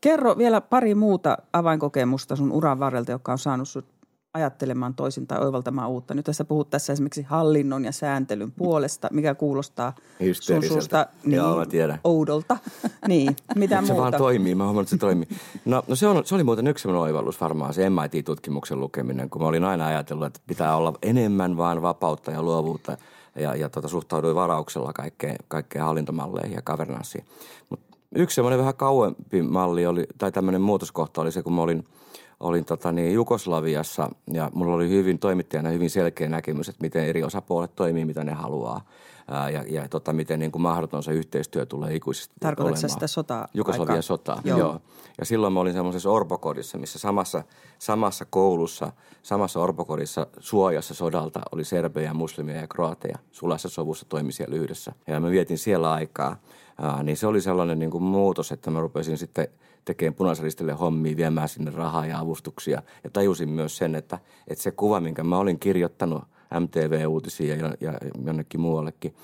[0.00, 3.97] kerro vielä pari muuta avainkokemusta sun uran varrelta, joka on saanut sut
[4.38, 6.14] ajattelemaan toisin tai oivaltamaan uutta.
[6.14, 9.94] Nyt tässä puhut tässä esimerkiksi hallinnon ja sääntelyn puolesta, mikä kuulostaa
[10.40, 12.00] sun suusta niin, Joo, mä tiedän.
[12.04, 12.56] oudolta.
[13.08, 13.94] niin, mitä muuta?
[13.94, 15.28] Se vaan toimii, mä huomaan, että se toimii.
[15.64, 19.42] No, no se, on, se oli muuten yksi sellainen oivallus varmaan, se MIT-tutkimuksen lukeminen, kun
[19.42, 22.96] mä olin aina ajatellut, että pitää olla enemmän vaan vapautta ja luovuutta
[23.36, 27.24] ja, ja tota, suhtauduin varauksella kaikkeen, kaikkeen hallintomalleihin ja governanssiin.
[27.70, 31.84] Mutta yksi semmoinen vähän kauempi malli oli, tai tämmöinen muutoskohta oli se, kun mä olin–
[32.40, 37.24] olin tota niin, Jugoslaviassa ja mulla oli hyvin toimittajana hyvin selkeä näkemys, että miten eri
[37.24, 38.80] osapuolet toimii, mitä ne haluaa
[39.28, 42.90] ää, ja, ja tota, miten niin kuin mahdoton se yhteistyö tulee ikuisesti Tarkoitatko olemaan.
[42.90, 43.48] sitä sotaa?
[43.54, 44.58] Jugoslavian sotaa, joo.
[44.58, 44.80] joo.
[45.18, 47.42] Ja silloin mä olin semmoisessa orpokodissa, missä samassa,
[47.78, 53.18] samassa koulussa, samassa orpokodissa suojassa sodalta oli serbejä, muslimia ja kroateja.
[53.32, 54.92] Sulassa sovussa toimi siellä yhdessä.
[55.06, 56.36] Ja mä vietin siellä aikaa.
[56.80, 59.48] Ää, niin se oli sellainen niin kuin muutos, että mä rupesin sitten–
[59.84, 62.82] tekemään punaisristille hommia, viemään sinne rahaa ja avustuksia.
[63.04, 66.24] Ja tajusin myös sen, että, että se kuva, minkä mä olin kirjoittanut
[66.60, 67.92] MTV-uutisia ja, ja
[68.24, 69.14] jonnekin muuallekin,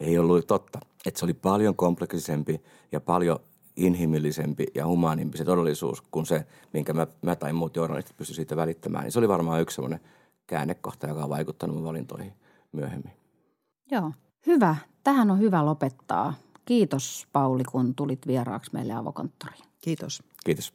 [0.00, 0.80] ei ollut totta.
[1.06, 3.38] Että se oli paljon kompleksisempi ja paljon
[3.76, 8.56] inhimillisempi ja humaanimpi se todellisuus kuin se, minkä mä, mä tai muut journalistit pystyivät siitä
[8.56, 9.04] välittämään.
[9.04, 10.00] Niin se oli varmaan yksi sellainen
[10.46, 12.32] käännekohta, joka on vaikuttanut mun valintoihin
[12.72, 13.12] myöhemmin.
[13.90, 14.12] Joo,
[14.46, 14.76] hyvä.
[15.04, 16.34] Tähän on hyvä lopettaa.
[16.68, 19.64] Kiitos Pauli, kun tulit vieraaksi meille avokonttoriin.
[19.80, 20.22] Kiitos.
[20.44, 20.74] Kiitos.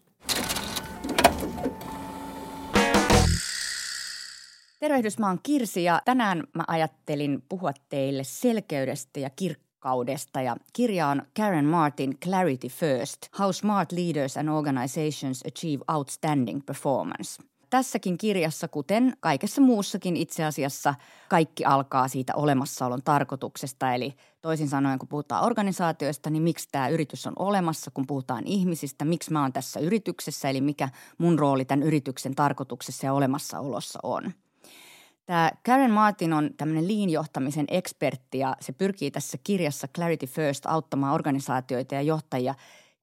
[4.80, 10.42] Tervehdys, mä oon Kirsi ja tänään mä ajattelin puhua teille selkeydestä ja kirkkaudesta.
[10.42, 17.44] Ja kirja on Karen Martin Clarity First, How Smart Leaders and Organizations Achieve Outstanding Performance–
[17.74, 20.96] tässäkin kirjassa, kuten kaikessa muussakin itse asiassa,
[21.30, 23.94] kaikki alkaa siitä olemassaolon tarkoituksesta.
[23.94, 29.06] Eli toisin sanoen, kun puhutaan organisaatioista, niin miksi tämä yritys on olemassa, kun puhutaan ihmisistä,
[29.06, 34.32] miksi mä oon tässä yrityksessä, eli mikä mun rooli tämän yrityksen tarkoituksessa ja olemassaolossa on.
[35.26, 41.14] Tämä Karen Martin on tämmöinen liinjohtamisen ekspertti ja se pyrkii tässä kirjassa Clarity First auttamaan
[41.14, 42.56] organisaatioita ja johtajia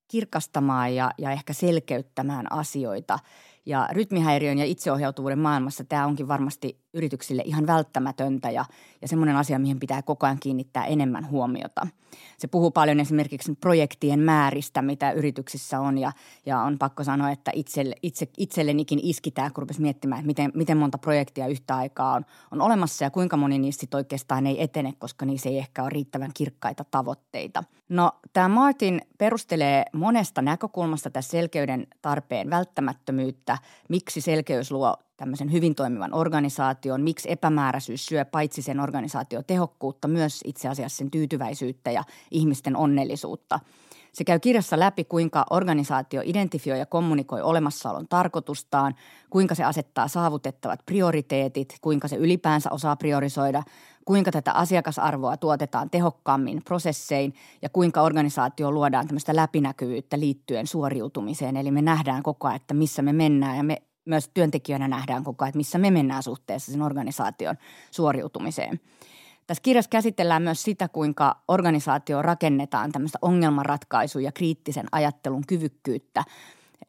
[0.08, 3.18] kirkastamaan ja, ja ehkä selkeyttämään asioita–
[3.66, 5.84] ja rytmihäiriön ja itseohjautuvuuden maailmassa.
[5.84, 8.64] Tämä onkin varmasti yrityksille ihan välttämätöntä ja,
[9.02, 11.86] ja semmoinen asia, mihin pitää koko ajan kiinnittää enemmän huomiota.
[12.38, 16.12] Se puhuu paljon esimerkiksi projektien määristä, mitä yrityksissä on ja,
[16.46, 20.52] ja on pakko sanoa, että itselle, itse, itsellenikin iski tämä, kun rupesi miettimään, että miten,
[20.54, 24.92] miten monta projektia yhtä aikaa on, on olemassa ja kuinka moni niistä oikeastaan ei etene,
[24.98, 27.64] koska niissä ei ehkä ole riittävän kirkkaita tavoitteita.
[27.88, 35.74] No tämä Martin perustelee monesta näkökulmasta tässä selkeyden tarpeen välttämättömyyttä, miksi selkeys luo tämmöisen hyvin
[35.74, 42.04] toimivan organisaation, miksi epämääräisyys syö paitsi sen organisaation tehokkuutta, myös itse asiassa sen tyytyväisyyttä ja
[42.30, 43.60] ihmisten onnellisuutta.
[44.12, 48.94] Se käy kirjassa läpi, kuinka organisaatio identifioi ja kommunikoi olemassaolon tarkoitustaan,
[49.30, 53.62] kuinka se asettaa saavutettavat prioriteetit, kuinka se ylipäänsä osaa priorisoida,
[54.04, 61.56] kuinka tätä asiakasarvoa tuotetaan tehokkaammin prosessein ja kuinka organisaatio luodaan tämmöistä läpinäkyvyyttä liittyen suoriutumiseen.
[61.56, 65.44] Eli me nähdään koko ajan, että missä me mennään ja me myös työntekijöinä nähdään koko
[65.44, 67.56] ajan, että missä me mennään suhteessa sen organisaation
[67.90, 68.80] suoriutumiseen.
[69.46, 76.24] Tässä kirjassa käsitellään myös sitä, kuinka organisaatio rakennetaan tämmöistä ongelmanratkaisuja ja kriittisen ajattelun kyvykkyyttä.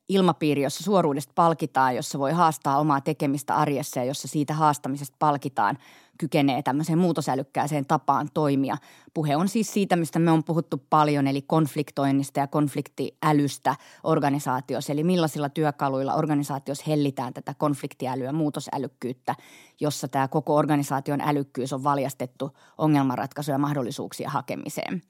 [0.10, 5.78] Ilmapiiri, jossa suoruudesta palkitaan, jossa voi haastaa omaa tekemistä arjessa ja jossa siitä haastamisesta palkitaan–
[6.22, 8.78] kykenee tämmöiseen muutosälykkääseen tapaan toimia.
[9.14, 14.94] Puhe on siis siitä, mistä me on puhuttu paljon, eli konfliktoinnista ja konfliktiälystä organisaatiossa.
[14.94, 19.36] Eli millaisilla työkaluilla organisaatiossa hellitään tätä konfliktiälyä, muutosälykkyyttä,
[19.80, 25.02] jossa tämä koko organisaation älykkyys on valjastettu ongelmanratkaisuja ja mahdollisuuksia hakemiseen.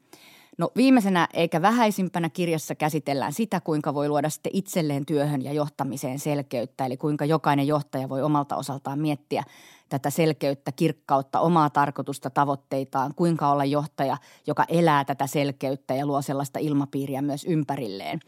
[0.57, 6.19] No viimeisenä eikä vähäisimpänä kirjassa käsitellään sitä, kuinka voi luoda sitten itselleen työhön ja johtamiseen
[6.19, 9.43] selkeyttä, eli kuinka jokainen johtaja voi omalta osaltaan miettiä
[9.91, 14.17] tätä selkeyttä, kirkkautta, omaa tarkoitusta, tavoitteitaan, kuinka olla johtaja,
[14.47, 18.19] joka elää tätä selkeyttä ja luo sellaista ilmapiiriä myös ympärilleen.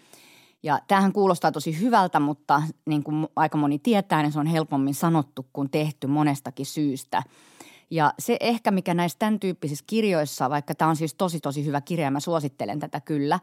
[0.63, 4.93] Ja tämähän kuulostaa tosi hyvältä, mutta niin kuin aika moni tietää, niin se on helpommin
[4.93, 7.23] sanottu kuin tehty monestakin syystä.
[7.89, 11.81] Ja se ehkä, mikä näissä tämän tyyppisissä kirjoissa, vaikka tämä on siis tosi tosi hyvä
[11.81, 13.39] kirja ja mä suosittelen tätä kyllä,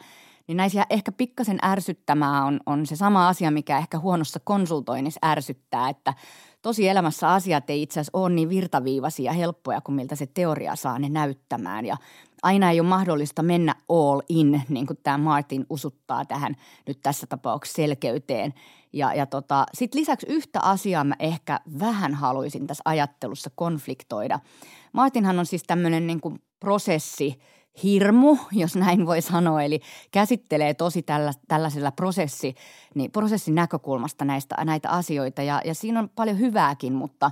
[0.46, 5.88] niin näissä ehkä pikkasen ärsyttämää on, on se sama asia, mikä ehkä huonossa konsultoinnissa ärsyttää,
[5.88, 6.14] että–
[6.62, 10.76] tosi elämässä asiat ei itse asiassa ole niin virtaviivaisia ja helppoja kuin miltä se teoria
[10.76, 11.86] saa ne näyttämään.
[11.86, 11.96] Ja
[12.42, 16.56] aina ei ole mahdollista mennä all in, niin kuin tämä Martin usuttaa tähän
[16.86, 18.54] nyt tässä tapauksessa selkeyteen.
[18.92, 24.40] Ja, ja tota, sitten lisäksi yhtä asiaa mä ehkä vähän haluaisin tässä ajattelussa konfliktoida.
[24.92, 27.34] Martinhan on siis tämmöinen niin kuin prosessi–
[27.82, 32.54] hirmu, jos näin voi sanoa, eli käsittelee tosi tällä, tällaisella prosessi,
[32.94, 35.42] niin prosessin näkökulmasta näistä, näitä asioita.
[35.42, 37.30] Ja, ja siinä on paljon hyvääkin, mutta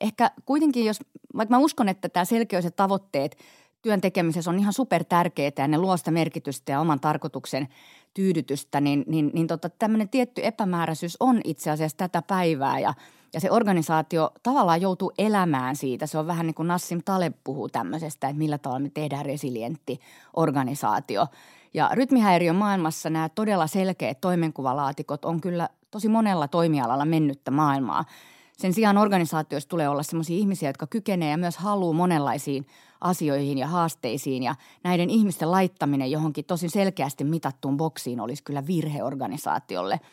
[0.00, 1.00] ehkä kuitenkin jos,
[1.36, 3.36] vaikka mä uskon, että tämä selkeys ja tavoitteet
[3.82, 7.68] työn tekemisessä on ihan super tärkeitä ja ne luo sitä merkitystä ja oman tarkoituksen
[8.14, 12.78] tyydytystä, niin, niin, niin tota, tämmöinen tietty epämääräisyys on itse asiassa tätä päivää.
[12.78, 12.94] Ja–
[13.32, 16.06] ja se organisaatio tavallaan joutuu elämään siitä.
[16.06, 20.00] Se on vähän niin kuin Nassim Taleb puhuu tämmöisestä, että millä tavalla me tehdään resilientti
[20.36, 21.26] organisaatio.
[21.74, 28.04] Ja rytmihäiriön maailmassa nämä todella selkeät toimenkuvalaatikot on kyllä tosi monella toimialalla mennyttä maailmaa.
[28.52, 32.66] Sen sijaan organisaatioissa tulee olla sellaisia ihmisiä, jotka kykenevät ja myös haluaa monenlaisiin
[33.00, 34.42] asioihin ja haasteisiin.
[34.42, 34.54] Ja
[34.84, 40.00] näiden ihmisten laittaminen johonkin tosi selkeästi mitattuun boksiin olisi kyllä virhe organisaatiolle–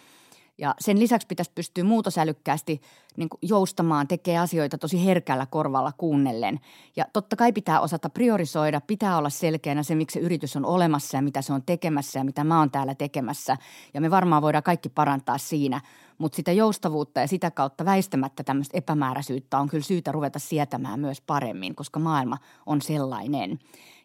[0.57, 2.81] ja sen lisäksi pitäisi pystyä muutosälykkäästi
[3.17, 6.59] niin joustamaan, tekee asioita tosi herkällä korvalla kuunnellen.
[6.95, 11.17] Ja totta kai pitää osata priorisoida, pitää olla selkeänä se, miksi se yritys on olemassa
[11.17, 13.57] ja mitä se on tekemässä ja mitä mä oon täällä tekemässä.
[13.93, 15.81] Ja me varmaan voidaan kaikki parantaa siinä,
[16.17, 21.21] mutta sitä joustavuutta ja sitä kautta väistämättä tämmöistä epämääräisyyttä on kyllä syytä ruveta sietämään myös
[21.21, 23.59] paremmin, koska maailma on sellainen.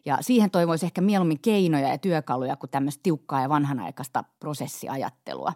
[0.05, 5.53] Ja siihen toivoisi ehkä mieluummin keinoja ja työkaluja kuin tämmöistä tiukkaa ja vanhanaikaista prosessiajattelua.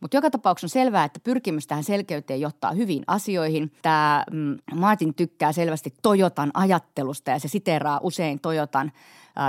[0.00, 3.72] Mutta joka tapauksessa on selvää, että pyrkimys tähän selkeyteen johtaa hyviin asioihin.
[3.82, 8.92] Tämä mm, Martin tykkää selvästi Toyotan ajattelusta ja se siteraa usein Toyotan–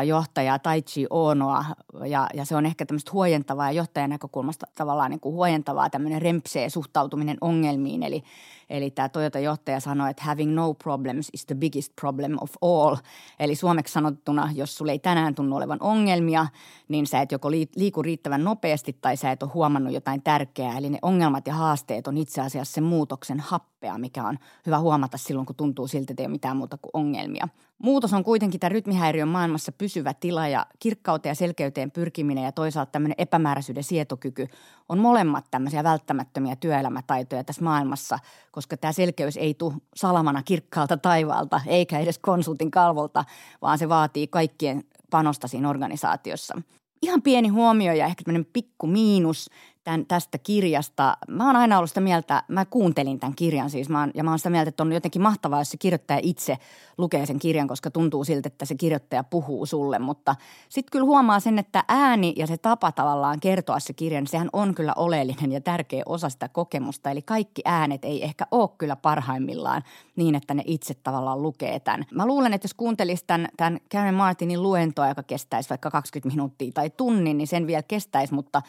[0.05, 1.65] johtajaa Taichi Oonoa
[2.05, 6.21] ja, ja se on ehkä tämmöistä huojentavaa ja johtajan näkökulmasta tavallaan niin kuin huojentavaa tämmöinen
[6.21, 8.03] rempsee suhtautuminen ongelmiin.
[8.03, 8.23] Eli,
[8.69, 12.95] eli tämä Toyota-johtaja sanoi, että having no problems is the biggest problem of all.
[13.39, 16.47] Eli suomeksi sanottuna, jos sulle ei tänään tunnu olevan ongelmia,
[16.87, 20.77] niin sä et joko liiku riittävän nopeasti tai sä et ole huomannut jotain tärkeää.
[20.77, 25.17] Eli ne ongelmat ja haasteet on itse asiassa sen muutoksen happea, mikä on hyvä huomata
[25.17, 27.47] silloin, kun tuntuu siltä, että ei ole mitään muuta kuin ongelmia.
[27.77, 32.91] Muutos on kuitenkin tämän rytmihäiriön maailmassa pysyvä tila ja kirkkauteen ja selkeyteen pyrkiminen ja toisaalta
[32.91, 34.47] tämmöinen epämääräisyyden sietokyky
[34.89, 38.19] on molemmat tämmöisiä välttämättömiä työelämätaitoja tässä maailmassa,
[38.53, 43.25] koska tämä selkeys ei tule salamana kirkkaalta taivaalta eikä edes konsultin kalvolta,
[43.61, 46.61] vaan se vaatii kaikkien panosta siinä organisaatiossa.
[47.01, 49.49] Ihan pieni huomio ja ehkä tämmöinen pikku miinus.
[49.83, 51.17] Tämän, tästä kirjasta.
[51.27, 54.29] Mä oon aina ollut sitä mieltä, mä kuuntelin tämän kirjan siis, mä oon, ja mä
[54.29, 56.57] oon sitä mieltä, että on jotenkin mahtavaa, jos se kirjoittaja itse
[56.97, 59.99] lukee sen kirjan, koska tuntuu siltä, että se kirjoittaja puhuu sulle.
[59.99, 60.35] Mutta
[60.69, 64.49] sitten kyllä huomaa sen, että ääni ja se tapa tavallaan kertoa se kirja, niin sehän
[64.53, 67.11] on kyllä oleellinen ja tärkeä osa sitä kokemusta.
[67.11, 69.83] Eli kaikki äänet ei ehkä ole kyllä parhaimmillaan
[70.15, 72.05] niin, että ne itse tavallaan lukee tämän.
[72.11, 76.71] Mä luulen, että jos kuuntelisi tämän, tämän Karen Martinin luentoa, joka kestäisi vaikka 20 minuuttia
[76.73, 78.61] tai tunnin, niin sen vielä kestäisi, mutta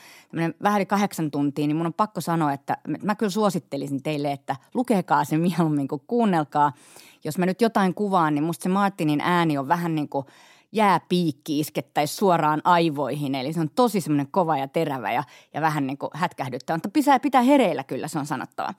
[0.63, 5.25] vähän kahdeksan tuntia, niin mun on pakko sanoa, että mä kyllä suosittelisin teille, että lukekaa
[5.25, 6.73] se mieluummin kuin kuunnelkaa.
[7.25, 10.27] Jos mä nyt jotain kuvaan, niin musta se Martinin ääni on vähän niin kuin
[10.73, 13.35] jääpiikki iskettäisi suoraan aivoihin.
[13.35, 15.25] Eli se on tosi semmoinen kova ja terävä ja,
[15.55, 16.77] ja vähän niin kuin hätkähdyttävä.
[16.77, 18.75] Mutta pitää, pitää hereillä kyllä, se on sanottava.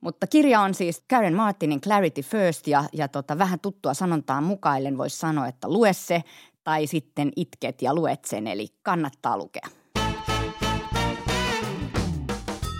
[0.00, 4.98] Mutta kirja on siis Karen Martinin Clarity First ja, ja tota, vähän tuttua sanontaa mukaillen
[4.98, 6.22] voisi sanoa, että lue se
[6.64, 9.81] tai sitten itket ja luet sen, eli kannattaa lukea.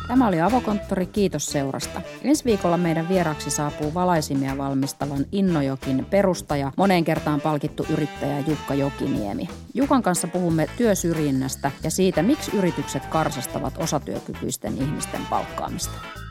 [0.09, 2.03] Tämä oli Avokonttori, kiitos seurasta.
[2.23, 9.49] Ensi viikolla meidän vieraksi saapuu valaisimia valmistavan Innojokin perustaja, moneen kertaan palkittu yrittäjä Jukka Jokiniemi.
[9.75, 16.22] Jukan kanssa puhumme työsyrjinnästä ja siitä, miksi yritykset karsastavat osatyökykyisten ihmisten palkkaamista.